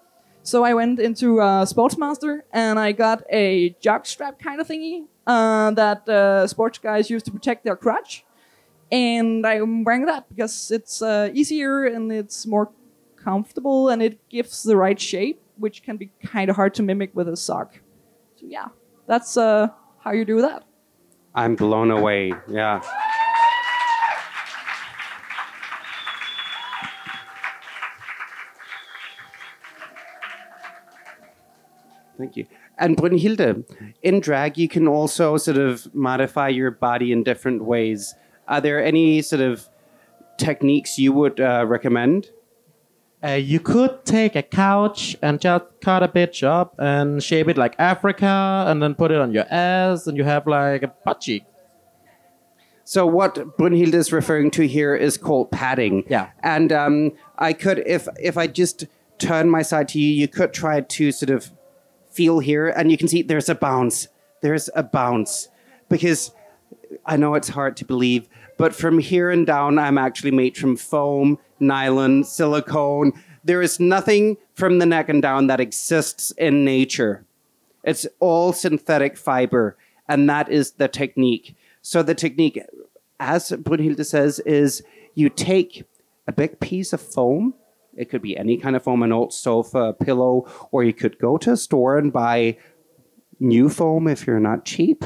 [0.48, 5.04] So I went into uh, Sportsmaster and I got a jock strap kind of thingy
[5.28, 8.24] uh, that uh, sports guys use to protect their crotch.
[8.90, 12.72] And I'm wearing that because it's uh, easier and it's more
[13.18, 17.14] comfortable and it gives the right shape, which can be kind of hard to mimic
[17.14, 17.82] with a sock.
[18.38, 18.68] So yeah,
[19.06, 19.68] that's uh,
[20.00, 20.64] how you do that.
[21.36, 22.32] I'm blown away.
[22.48, 22.82] Yeah.
[32.18, 32.48] Thank you.
[32.80, 33.64] And Brunhilde,
[34.02, 38.16] in drag, you can also sort of modify your body in different ways.
[38.48, 39.68] Are there any sort of
[40.38, 42.32] techniques you would uh, recommend?
[43.24, 47.58] Uh, you could take a couch and just cut a bitch up and shape it
[47.58, 51.22] like Africa and then put it on your ass and you have like a butt
[51.22, 51.44] cheek.
[52.84, 56.06] So what Brunhilde is referring to here is called padding.
[56.08, 56.30] Yeah.
[56.42, 58.86] And um, I could, if if I just
[59.18, 61.52] turn my side to you, you could try to sort of
[62.18, 64.08] feel here, and you can see there's a bounce.
[64.42, 65.50] There's a bounce
[65.88, 66.32] because
[67.06, 70.76] I know it's hard to believe, but from here and down, I'm actually made from
[70.76, 73.14] foam, nylon, silicone.
[73.44, 77.24] There is nothing from the neck and down that exists in nature.
[77.84, 79.78] It's all synthetic fiber,
[80.10, 81.56] and that is the technique.
[81.84, 82.60] So the technique,
[83.20, 84.82] as Brunhilde says, is
[85.14, 85.86] you take
[86.28, 87.54] a big piece of foam.
[87.98, 91.18] It could be any kind of foam, an old sofa, a pillow, or you could
[91.18, 92.58] go to a store and buy
[93.40, 95.04] new foam if you're not cheap.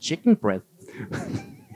[0.00, 0.64] Chicken breast.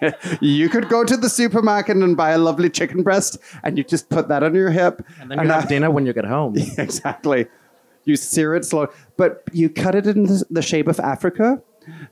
[0.40, 4.08] you could go to the supermarket and buy a lovely chicken breast, and you just
[4.10, 5.06] put that on your hip.
[5.20, 6.56] And then you have that- dinner when you get home.
[6.78, 7.46] exactly.
[8.04, 11.60] You sear it slow, but you cut it in the shape of Africa.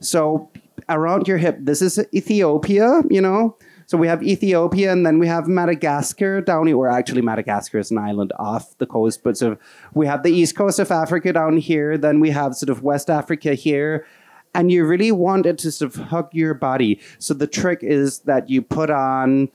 [0.01, 0.51] So
[0.89, 3.57] around your hip, this is Ethiopia, you know.
[3.87, 6.77] So we have Ethiopia, and then we have Madagascar down here.
[6.77, 9.59] Or actually, Madagascar is an island off the coast, but sort of
[9.93, 11.99] we have the east coast of Africa down here.
[11.99, 14.07] Then we have sort of West Africa here,
[14.55, 17.01] and you really want it to sort of hug your body.
[17.19, 19.51] So the trick is that you put on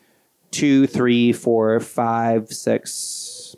[0.52, 3.56] two, three, four, five, six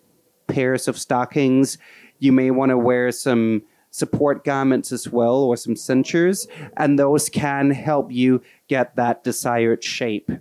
[0.48, 1.78] pairs of stockings.
[2.20, 6.48] You may want to wear some support garments as well or some cinchers,
[6.78, 10.32] and those can help you get that desired shape.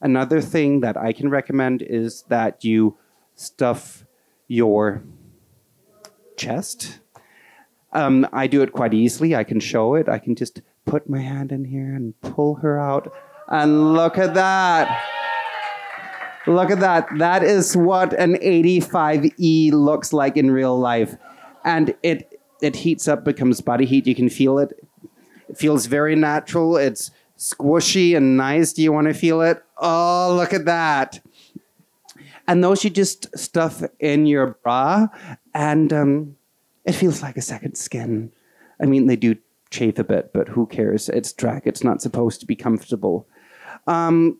[0.00, 2.96] Another thing that I can recommend is that you
[3.34, 4.04] stuff
[4.46, 5.02] your
[6.36, 7.00] chest.
[7.92, 9.34] Um, I do it quite easily.
[9.34, 10.08] I can show it.
[10.08, 13.12] I can just put my hand in here and pull her out.
[13.48, 15.04] And look at that.
[16.46, 17.08] Look at that.
[17.18, 21.16] That is what an 85E looks like in real life.
[21.64, 24.06] And it it heats up, becomes body heat.
[24.06, 24.72] You can feel it.
[25.48, 26.76] It feels very natural.
[26.76, 28.72] It's squishy and nice.
[28.72, 29.62] Do you want to feel it?
[29.78, 31.20] Oh, look at that.
[32.46, 35.08] And those you just stuff in your bra,
[35.54, 36.36] and um,
[36.84, 38.32] it feels like a second skin.
[38.80, 39.36] I mean, they do
[39.70, 41.08] chafe a bit, but who cares?
[41.08, 41.66] It's drag.
[41.66, 43.26] It's not supposed to be comfortable.
[43.86, 44.38] Um,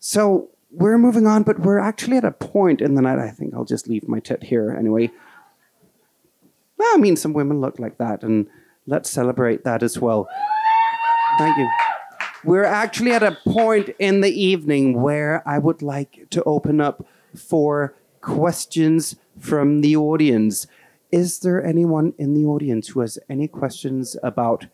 [0.00, 3.18] so we're moving on, but we're actually at a point in the night.
[3.18, 5.10] I think I'll just leave my tit here anyway.
[6.76, 8.48] Well, I mean, some women look like that, and
[8.86, 10.28] let's celebrate that as well.
[11.38, 11.89] Thank you.
[12.42, 17.06] We're actually at a point in the evening where I would like to open up
[17.36, 20.66] for questions from the audience.
[21.12, 24.66] Is there anyone in the audience who has any questions about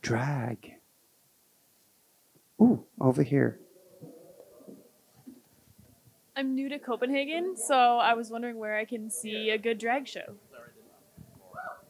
[0.00, 0.74] drag?
[2.60, 3.58] Ooh, over here.
[6.36, 10.06] I'm new to Copenhagen, so I was wondering where I can see a good drag
[10.06, 10.36] show.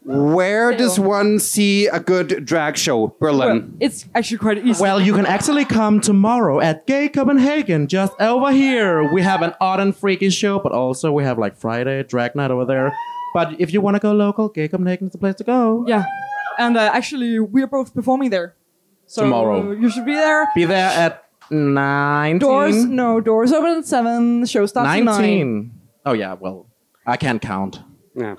[0.04, 2.98] Where does one see a good drag show?
[2.98, 3.76] Well, Berlin.
[3.78, 4.82] it's actually quite easy.
[4.82, 9.12] Well, you can actually come tomorrow at Gay Copenhagen, just over here.
[9.12, 12.50] We have an odd and freaky show, but also we have like Friday drag night
[12.50, 12.92] over there.
[13.32, 15.84] But if you want to go local, Gay Copenhagen is the place to go.
[15.86, 16.04] yeah,
[16.58, 18.56] and uh, actually we're both performing there.
[19.06, 19.72] So Tomorrow.
[19.72, 20.48] you should be there.
[20.54, 22.38] Be there at nine.
[22.38, 24.40] Doors no doors open at seven.
[24.40, 25.04] The show starts at nine.
[25.04, 25.72] 19.
[26.06, 26.66] Oh, yeah, well,
[27.06, 27.80] I can't count.
[28.16, 28.34] Yeah.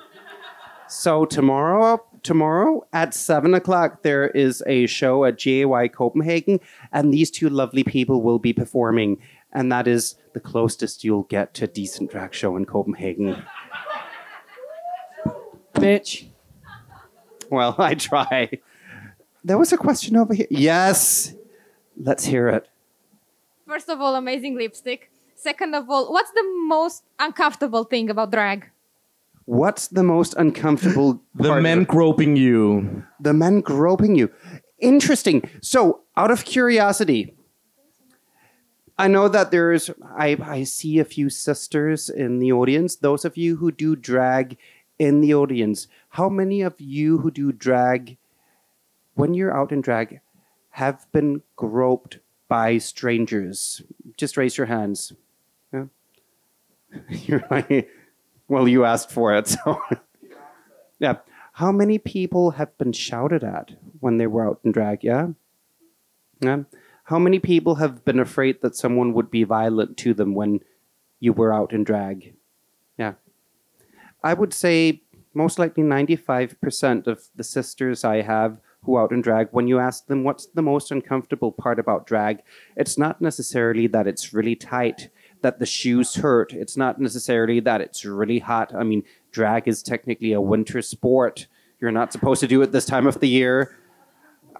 [0.96, 6.60] So tomorrow, tomorrow at seven o'clock, there is a show at JY Copenhagen,
[6.92, 9.18] and these two lovely people will be performing,
[9.52, 13.44] and that is the closest you'll get to a decent drag show in Copenhagen.
[15.74, 16.28] Bitch.
[17.50, 18.52] Well, I try.
[19.44, 20.48] There was a question over here.
[20.52, 21.34] Yes,
[21.98, 22.70] let's hear it.
[23.68, 25.10] First of all, amazing lipstick.
[25.34, 28.70] Second of all, what's the most uncomfortable thing about drag?
[29.46, 31.22] What's the most uncomfortable?
[31.36, 33.04] The men groping you.
[33.20, 34.32] the men groping you.
[34.80, 35.50] Interesting.
[35.62, 37.34] So, out of curiosity,
[38.98, 42.96] I know that there's, I, I see a few sisters in the audience.
[42.96, 44.58] Those of you who do drag
[45.00, 48.18] in the audience, how many of you who do drag,
[49.16, 50.22] when you're out in drag,
[50.72, 53.82] have been groped by strangers?
[54.16, 55.14] Just raise your hands.
[55.74, 55.86] Yeah.
[57.10, 57.90] You're like,
[58.54, 59.82] well, you asked for it, so.
[61.00, 61.18] yeah.
[61.54, 65.04] How many people have been shouted at when they were out in drag?
[65.04, 65.30] Yeah.
[66.40, 66.64] Yeah.
[67.06, 70.60] How many people have been afraid that someone would be violent to them when
[71.20, 72.36] you were out in drag?
[72.98, 73.14] Yeah.
[74.24, 75.02] I would say
[75.34, 80.06] most likely 95% of the sisters I have who out in drag, when you ask
[80.06, 82.44] them what's the most uncomfortable part about drag,
[82.76, 85.10] it's not necessarily that it's really tight,
[85.44, 86.54] that the shoes hurt.
[86.54, 88.74] It's not necessarily that it's really hot.
[88.74, 91.48] I mean, drag is technically a winter sport.
[91.80, 93.78] You're not supposed to do it this time of the year.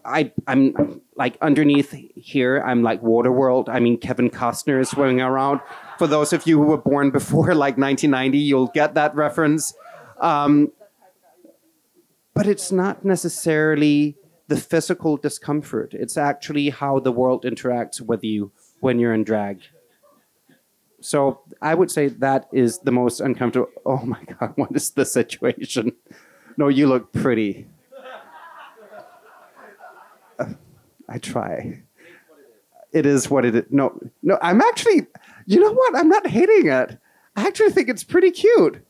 [0.06, 3.70] I, I'm like underneath here, I'm like Waterworld.
[3.70, 5.62] I mean, Kevin Costner is swimming around.
[5.98, 9.74] For those of you who were born before like 1990, you'll get that reference.
[10.20, 10.74] Um,
[12.34, 14.18] but it's not necessarily
[14.48, 15.94] the physical discomfort.
[15.94, 19.62] It's actually how the world interacts with you when you're in drag.
[21.04, 23.70] So I would say that is the most uncomfortable.
[23.86, 25.92] Oh my God, what is the situation?
[26.56, 27.68] No, you look pretty.
[30.40, 30.54] Uh,
[31.10, 31.84] I try.
[32.94, 33.66] It is what it is.
[33.70, 35.08] No, no, I'm actually,
[35.46, 35.96] you know what?
[35.98, 36.98] I'm not hating it.
[37.36, 38.86] I actually think it's pretty cute.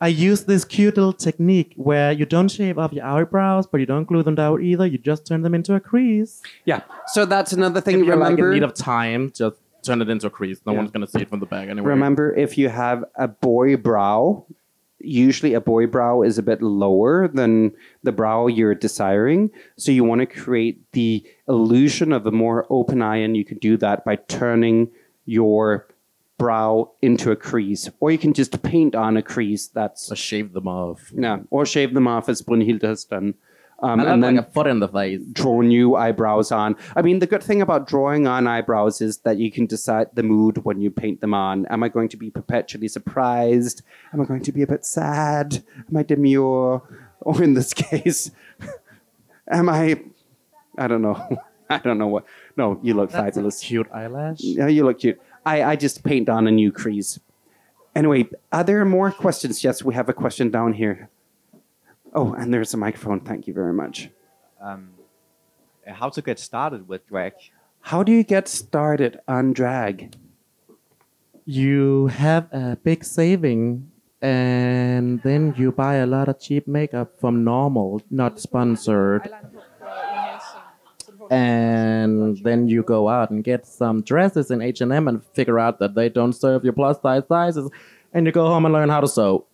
[0.00, 3.86] I use this cute little technique where you don't shave off your eyebrows, but you
[3.86, 4.86] don't glue them down either.
[4.86, 6.42] You just turn them into a crease.
[6.64, 6.80] Yeah.
[7.08, 8.00] So that's another thing.
[8.00, 9.56] If you're like in need of time, just
[9.86, 10.60] turn it into a crease.
[10.66, 10.78] No Yeah.
[10.78, 11.88] one's gonna see it from the back anyway.
[11.88, 14.44] remember if you have a boy brow,
[14.98, 17.72] usually a boy brow is a bit lower than
[18.02, 19.50] the brow you're desiring.
[19.76, 23.58] So you want to create the illusion of a more open eye, and you can
[23.58, 24.88] do that by turning
[25.26, 25.86] your
[26.38, 29.68] brow into a crease, or you can just paint on a crease.
[29.68, 31.10] That's Just shave them off.
[31.14, 33.34] yeah, or shave them off as Brunhilde has done.
[33.80, 35.20] Um, And, then like a foot in the face.
[35.32, 36.76] draw new eyebrows on.
[36.96, 40.22] I mean, the good thing about drawing on eyebrows is that you can decide the
[40.22, 41.66] mood when you paint them on.
[41.66, 43.82] Am I going to be perpetually surprised?
[44.14, 45.62] Am I going to be a bit sad?
[45.90, 46.82] Am I demure?
[47.20, 48.30] Or in this case,
[49.50, 50.00] am I?
[50.78, 51.16] I don't know.
[51.70, 52.24] I don't know what.
[52.56, 53.60] No, you look That's fabulous.
[53.60, 54.38] cute eyelash.
[54.40, 55.20] Yeah, you look cute.
[55.44, 57.18] I, I just paint on a new crease.
[57.94, 59.64] Anyway, are there more questions?
[59.64, 61.08] Yes, we have a question down here.
[62.14, 63.20] Oh, and there's a microphone.
[63.20, 64.10] Thank you very much.
[64.60, 64.90] Um,
[65.86, 67.34] how to get started with drag?
[67.80, 70.16] How do you get started on drag?
[71.44, 73.90] You have a big saving,
[74.20, 79.30] and then you buy a lot of cheap makeup from normal, not sponsored.
[81.30, 85.58] And then you go out and get some dresses in H and M and figure
[85.58, 87.70] out that they don't serve your plus size sizes,
[88.12, 89.46] and you go home and learn how to sew.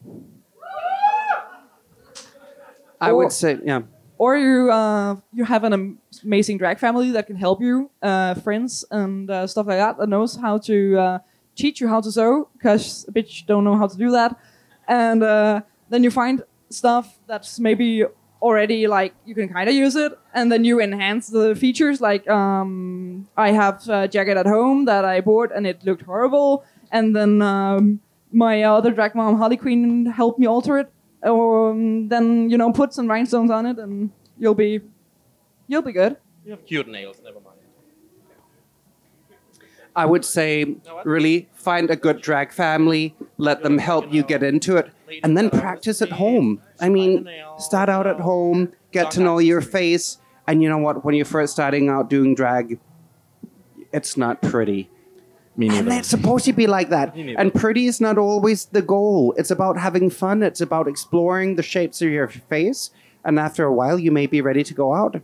[3.03, 3.83] I would say, yeah.
[4.19, 8.85] or you uh, you have an amazing drag family that can help you, uh, friends
[8.91, 11.19] and uh, stuff like that that knows how to uh,
[11.57, 14.39] teach you how to sew because a bitch don't know how to do that,
[14.87, 18.05] and uh, then you find stuff that's maybe
[18.41, 22.01] already like you can kind of use it, and then you enhance the features.
[22.01, 26.65] Like um, I have a jacket at home that I bought and it looked horrible,
[26.91, 28.01] and then um,
[28.33, 30.93] my other drag mom Harley queen helped me alter it
[31.23, 34.81] um, then you know put some rhinestones on it and you'll be
[35.69, 37.21] you'll be good You have cute nails.
[37.23, 37.59] Never mind.
[39.95, 44.77] I would say, really find a good drag family, let them help you get into
[44.79, 44.91] it,
[45.23, 46.63] and then practice at home.
[46.81, 50.17] I mean, start out at home, get to know your face,
[50.47, 51.05] and you know what?
[51.05, 52.81] When you're first starting out doing drag,
[53.93, 54.91] it's not pretty.
[55.57, 55.99] Me And neither.
[55.99, 57.15] it's supposed to be like that.
[57.15, 59.35] And pretty is not always the goal.
[59.37, 60.43] It's about having fun.
[60.43, 62.91] It's about exploring the shapes of your face.
[63.25, 65.21] And after a while, you may be ready to go out.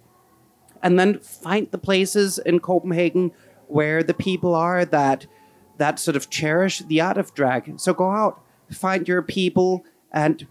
[0.83, 3.33] And then find the places in Copenhagen
[3.67, 5.27] where the people are that
[5.79, 7.79] that sort of cherish the art of drag.
[7.81, 10.47] So go out, find your people, and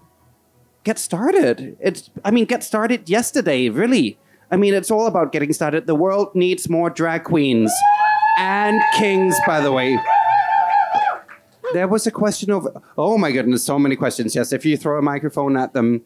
[0.84, 1.78] get started.
[1.80, 4.18] It's I mean, get started yesterday, really.
[4.50, 5.88] I mean, it's all about getting started.
[5.88, 7.72] The world needs more drag queens
[8.38, 9.98] and kings, by the way.
[11.74, 12.68] There was a question of
[12.98, 14.36] oh my goodness, so many questions.
[14.36, 16.06] Yes, if you throw a microphone at them,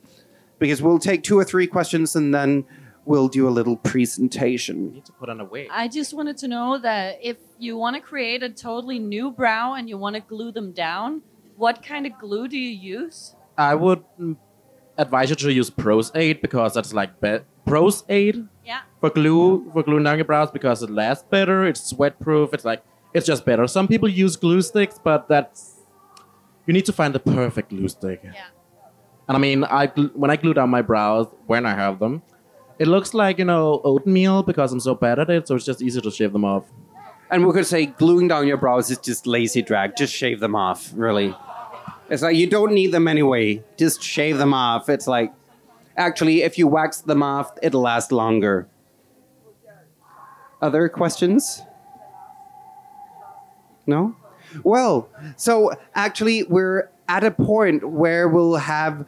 [0.57, 2.65] because we'll take two or three questions and then
[3.05, 4.93] we'll do a little presentation.
[4.93, 5.67] need to put on a wig.
[5.71, 9.73] I just wanted to know that if you want to create a totally new brow
[9.73, 11.21] and you want to glue them down,
[11.57, 13.36] what kind of glue do you use?
[13.57, 14.03] I would
[14.97, 18.82] advise you to use Pros-Aide because that's like be- Pros-Aide Yeah.
[18.99, 21.66] for glue for gluing down your brows because it lasts better.
[21.66, 22.53] It's sweat proof.
[22.53, 22.84] It's like
[23.14, 23.68] it's just better.
[23.68, 25.78] Some people use glue sticks, but that's
[26.66, 28.22] you need to find the perfect glue stick.
[28.24, 28.34] Yeah.
[29.28, 32.22] And I mean, I gl- when I glue down my brows when I have them,
[32.80, 35.47] it looks like you know oatmeal because I'm so bad at it.
[35.47, 36.66] So it's just easy to shave them off.
[37.30, 39.95] And we could say gluing down your brows is just lazy drag.
[39.95, 41.34] Just shave them off, really.
[42.09, 43.64] It's like you don't need them anyway.
[43.78, 44.89] Just shave them off.
[44.89, 45.32] It's like,
[46.02, 48.68] actually, if you wax them off, it'll last longer.
[50.62, 51.64] Other questions?
[53.88, 54.16] No?
[54.64, 59.06] Well, so actually, we're at a point where we'll have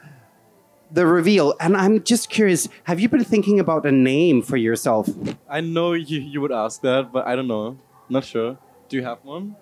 [0.91, 1.56] the reveal.
[1.60, 5.10] And I'm just curious have you been thinking about a name for yourself?
[5.50, 7.78] I know you, you would ask that, but I don't know.
[8.10, 8.58] Not sure.
[8.89, 9.56] Do you have one?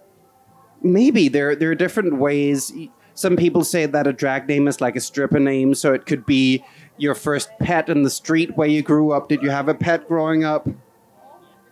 [0.81, 2.73] Maybe there there are different ways.
[3.13, 6.25] Some people say that a drag name is like a stripper name, so it could
[6.25, 6.63] be
[7.01, 9.27] your first pet in the street where you grew up.
[9.27, 10.67] Did you have a pet growing up?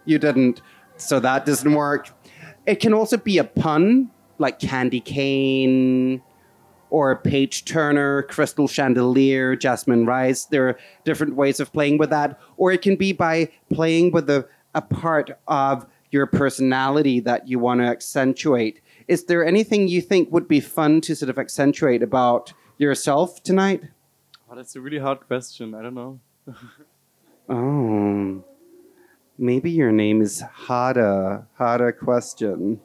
[0.05, 0.63] You didn't,
[0.97, 2.09] so that doesn't work.
[2.65, 4.09] It can also be a pun,
[4.39, 6.23] like candy cane,
[6.89, 10.45] or page turner, crystal chandelier, jasmine rice.
[10.45, 14.27] There are different ways of playing with that, or it can be by playing with
[14.32, 18.82] a, a part of your personality that you want to accentuate.
[19.07, 23.84] Is there anything you think would be fun to sort of accentuate about yourself tonight?
[24.51, 25.75] Oh, that's a really hard question.
[25.75, 26.19] I don't know.
[27.47, 28.43] Oh,
[29.37, 31.45] maybe your name is Hada.
[31.59, 32.79] Hada question.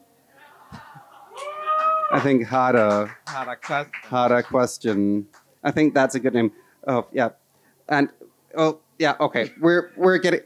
[2.11, 3.09] I think Hada.
[3.27, 5.27] Hada question.
[5.63, 6.51] I think that's a good name.
[6.87, 7.29] Oh yeah,
[7.89, 8.09] and
[8.55, 9.15] oh yeah.
[9.19, 10.41] Okay, we're we're getting.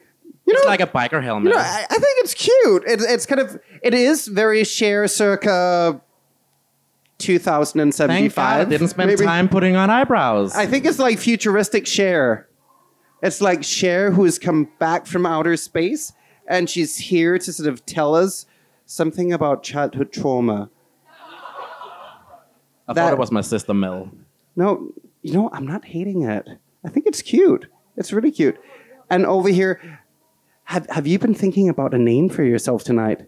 [0.45, 1.51] You know, It's like a biker helmet.
[1.51, 2.83] you know, I, I think it's cute.
[2.87, 6.01] It, it's kind of, it is very Cher circa
[7.19, 8.67] Thank God 2075.
[8.67, 9.25] I didn't spend maybe.
[9.25, 10.55] time putting on eyebrows.
[10.55, 12.47] I think it's like futuristic Cher.
[13.21, 16.13] It's like Cher who has come back from outer space
[16.47, 18.45] and she's here to sort of tell us
[18.85, 20.69] something about childhood trauma.
[22.87, 24.09] I that- thought it was my sister Mel.
[24.55, 24.91] No,
[25.21, 26.47] you know, I'm not hating it.
[26.83, 27.67] I think it's cute.
[27.97, 28.57] It's really cute.
[29.09, 29.99] And over here,
[30.63, 33.27] have, have you been thinking about a name for yourself tonight?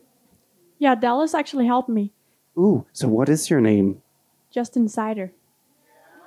[0.80, 2.12] Yeah, Dallas actually helped me.
[2.58, 4.02] Ooh, so what is your name?
[4.52, 5.32] Justin insider.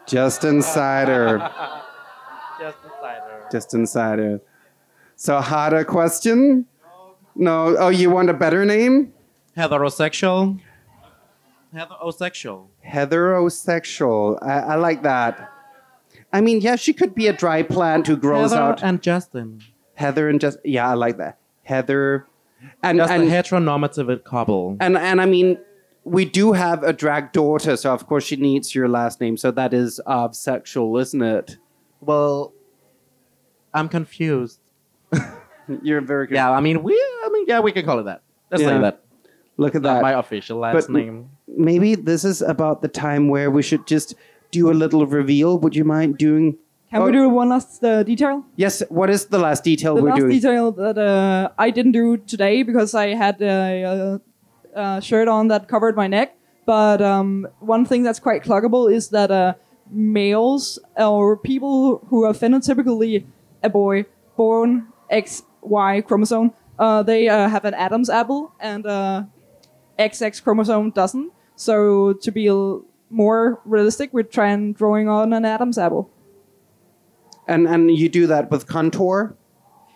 [0.06, 1.38] Justin Cider.
[2.60, 3.48] Justin insider.
[3.52, 4.40] Just Insider.
[5.16, 6.66] So, harder question?
[7.34, 7.76] No.
[7.78, 9.12] Oh, you want a better name?
[9.56, 10.60] Heterosexual.
[11.74, 12.66] Heterosexual.
[12.86, 14.38] Heterosexual.
[14.42, 15.50] I, I like that.
[16.32, 18.80] I mean, yeah, she could be a dry plant who grows Heather out.
[18.80, 19.60] Heather and Justin.
[19.94, 20.62] Heather and Justin.
[20.64, 21.38] yeah, I like that.
[21.62, 22.26] Heather
[22.82, 24.76] and Just and, a heteronormative couple.
[24.80, 25.58] and and I mean,
[26.04, 29.36] we do have a drag daughter, so of course she needs your last name.
[29.36, 31.56] So that is of sexual, isn't it?
[32.00, 32.52] Well,
[33.72, 34.60] I'm confused.
[35.82, 36.34] You're very good.
[36.34, 36.92] Yeah, I mean, we.
[37.24, 38.22] I mean, yeah, we can call it that.
[38.50, 38.68] Let's Yeah.
[38.70, 39.00] say that.
[39.56, 40.02] Look at that.
[40.02, 41.30] my official last But- name.
[41.46, 44.14] Maybe this is about the time where we should just
[44.50, 45.58] do a little reveal.
[45.58, 46.56] Would you mind doing?
[46.90, 47.06] Can Oh.
[47.06, 48.44] we do one last uh, detail?
[48.56, 48.82] Yes.
[48.88, 50.30] What is the last detail the we're doing?
[50.32, 50.54] last doing?
[50.54, 54.20] detail that uh, I didn't do today because I had a, a,
[54.74, 56.36] a shirt on that covered my neck.
[56.66, 59.54] But um, one thing that's quite clockable is that uh,
[59.90, 63.24] males or people who are phenotypically
[63.62, 64.06] a boy
[64.36, 69.24] born XY chromosome, uh, they uh, have an Adam's apple and uh,
[69.98, 71.32] XX chromosome doesn't.
[71.56, 72.48] So to be
[73.10, 76.10] more realistic, we're trying drawing on an Adam's apple.
[77.46, 79.36] And and you do that with contour.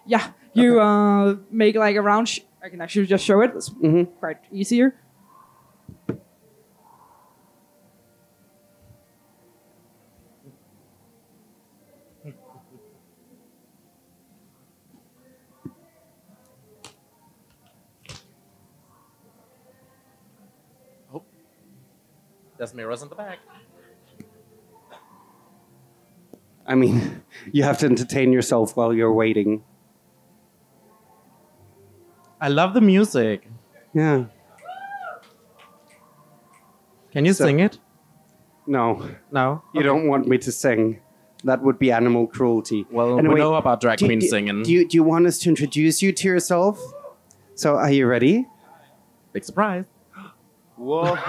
[0.07, 2.29] Yeah, you uh, make like a round.
[2.29, 3.53] Sh- I can actually just show it.
[3.55, 4.09] It's Mhm.
[4.19, 4.95] quite easier.
[22.59, 23.39] There's mirrors in the back.
[26.67, 29.63] I mean, you have to entertain yourself while you're waiting.
[32.41, 33.49] I love the music.
[33.95, 34.25] Yeah.
[37.13, 37.79] Can you So- sing it?
[38.67, 39.63] No, No.
[39.73, 41.01] you don't want me to sing.
[41.45, 42.85] That would be animal cruelty.
[42.91, 44.63] Well, Anyway, we know about drag do, queens do- singing.
[44.63, 46.79] Do you, do you want us to introduce you to yourself?
[47.55, 48.47] So, are you ready?
[49.33, 49.87] Big surprise.
[50.77, 51.17] Whoa.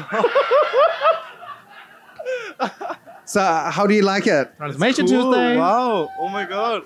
[3.26, 4.52] So, uh, how do you like it?
[4.58, 5.26] Transformation Cool.
[5.32, 5.56] Tuesday.
[5.58, 6.10] Wow.
[6.20, 6.82] Oh my god.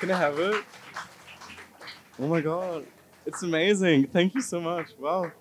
[0.00, 0.64] Can I have it?
[2.20, 2.86] Oh my god.
[3.26, 4.06] It's amazing.
[4.06, 4.86] Thank you so much.
[4.98, 5.32] Wow.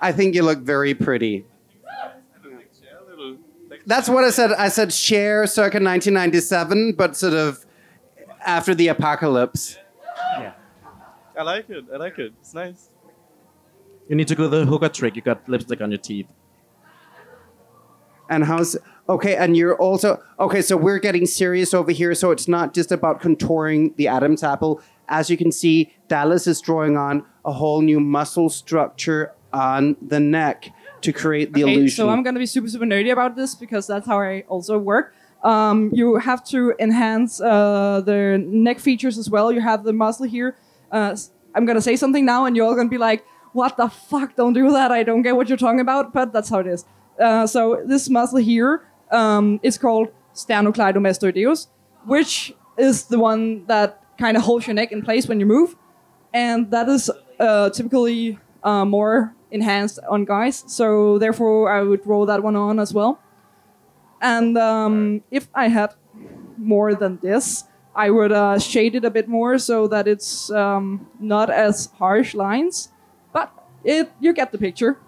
[0.00, 1.44] I think you look very pretty.
[1.84, 2.12] Yeah,
[3.08, 3.38] little.
[3.68, 4.52] Like, That's what I said.
[4.52, 7.66] I said Cher circa 1997, but sort of
[8.44, 9.78] after the apocalypse.
[10.38, 10.52] Yeah.
[11.36, 11.84] I like it.
[11.92, 12.32] I like it.
[12.40, 12.90] It's nice.
[14.08, 15.16] You need to go the hooker trick.
[15.16, 16.28] You got lipstick on your teeth.
[18.30, 18.76] And how's
[19.08, 19.36] okay?
[19.36, 20.62] And you're also okay.
[20.62, 22.14] So we're getting serious over here.
[22.14, 24.80] So it's not just about contouring the Adam's apple.
[25.08, 30.20] As you can see, Dallas is drawing on a whole new muscle structure on the
[30.20, 31.96] neck to create the Okay, illusion.
[31.96, 35.14] so I'm gonna be super super nerdy about this because that's how I also work.
[35.42, 39.52] Um, you have to enhance uh, the neck features as well.
[39.52, 40.56] You have the muscle here.
[40.90, 41.16] Uh,
[41.54, 44.34] I'm gonna say something now, and you're all gonna be like, "What the fuck?
[44.36, 44.90] Don't do that!
[44.90, 46.84] I don't get what you're talking about." But that's how it is.
[47.18, 51.68] Uh, so this muscle here um, is called sternocleidomastoideus,
[52.06, 55.76] which is the one that kind of holds your neck in place when you move,
[56.32, 60.64] and that is uh, typically uh, more enhanced on guys.
[60.66, 63.20] So therefore, I would roll that one on as well.
[64.20, 65.94] And um, if I had
[66.56, 71.08] more than this, I would uh, shade it a bit more so that it's um,
[71.18, 72.90] not as harsh lines.
[73.32, 73.52] But
[73.84, 74.98] it, you get the picture.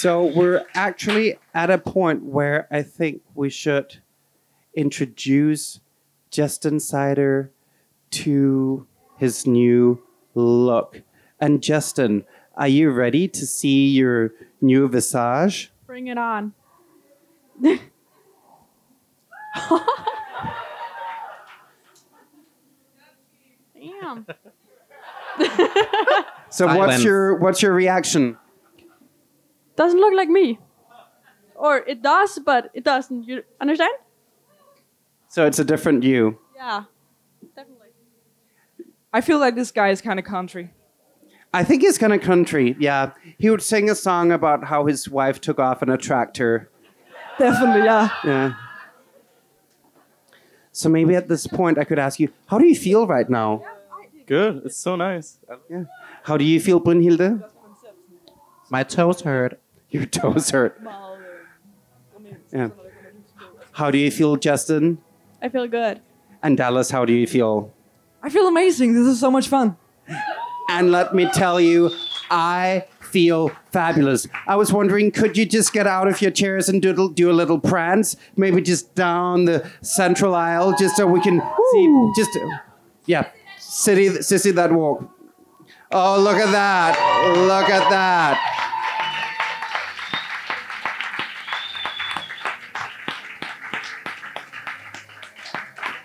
[0.00, 3.96] So we're actually at a point where I think we should
[4.72, 5.80] introduce
[6.30, 7.50] Justin Sider
[8.12, 8.86] to
[9.16, 10.00] his new
[10.36, 11.02] look.
[11.40, 12.24] And Justin,
[12.54, 14.30] are you ready to see your
[14.60, 15.72] new visage?
[15.84, 16.52] Bring it on.
[23.74, 24.26] Damn.
[26.50, 28.36] So what's your what's your reaction?
[29.78, 30.58] Doesn't look like me.
[31.54, 33.28] Or it does, but it doesn't.
[33.28, 33.94] You understand?
[35.28, 36.38] So it's a different you.
[36.56, 36.82] Yeah.
[37.54, 37.90] Definitely.
[39.12, 40.72] I feel like this guy is kind of country.
[41.54, 42.76] I think he's kind of country.
[42.78, 46.70] Yeah, he would sing a song about how his wife took off in a tractor.
[47.38, 48.10] Definitely, yeah.
[48.24, 48.54] Yeah.
[50.72, 53.62] So maybe at this point I could ask you, how do you feel right now?
[54.26, 54.62] Good.
[54.66, 55.38] It's so nice.
[55.70, 55.84] Yeah.
[56.24, 57.48] How do you feel, Brunhilde?
[58.70, 59.58] My toes hurt.
[59.90, 60.80] Your toes hurt.
[62.52, 62.68] Yeah.
[63.72, 64.98] How do you feel, Justin?
[65.40, 66.00] I feel good.
[66.42, 67.72] And Dallas, how do you feel?
[68.22, 68.94] I feel amazing.
[68.94, 69.76] This is so much fun.
[70.68, 71.90] And let me tell you,
[72.30, 74.26] I feel fabulous.
[74.46, 77.32] I was wondering, could you just get out of your chairs and do, do a
[77.32, 78.16] little prance?
[78.36, 81.40] Maybe just down the central aisle, just so we can
[81.72, 82.12] see.
[82.16, 82.38] Just,
[83.06, 85.08] yeah, city, sissy that walk.
[85.90, 86.98] Oh, look at that.
[87.36, 88.67] Look at that.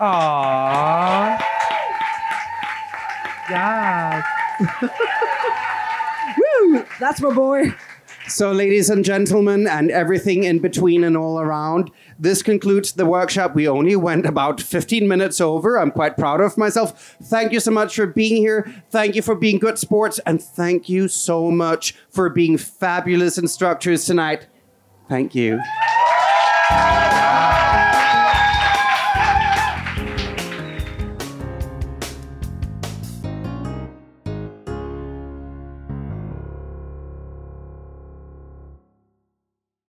[0.04, 1.40] Aww.
[3.50, 4.26] Yes.
[6.38, 6.86] Woo!
[7.00, 7.74] That's my boy.
[8.28, 11.90] So, ladies and gentlemen, and everything in between and all around,
[12.20, 13.56] this concludes the workshop.
[13.56, 15.78] We only went about 15 minutes over.
[15.78, 17.16] I'm quite proud of myself.
[17.24, 18.84] Thank you so much for being here.
[18.90, 20.20] Thank you for being good sports.
[20.26, 24.48] And thank you so much for being fabulous instructors tonight.
[25.08, 25.62] Thank you.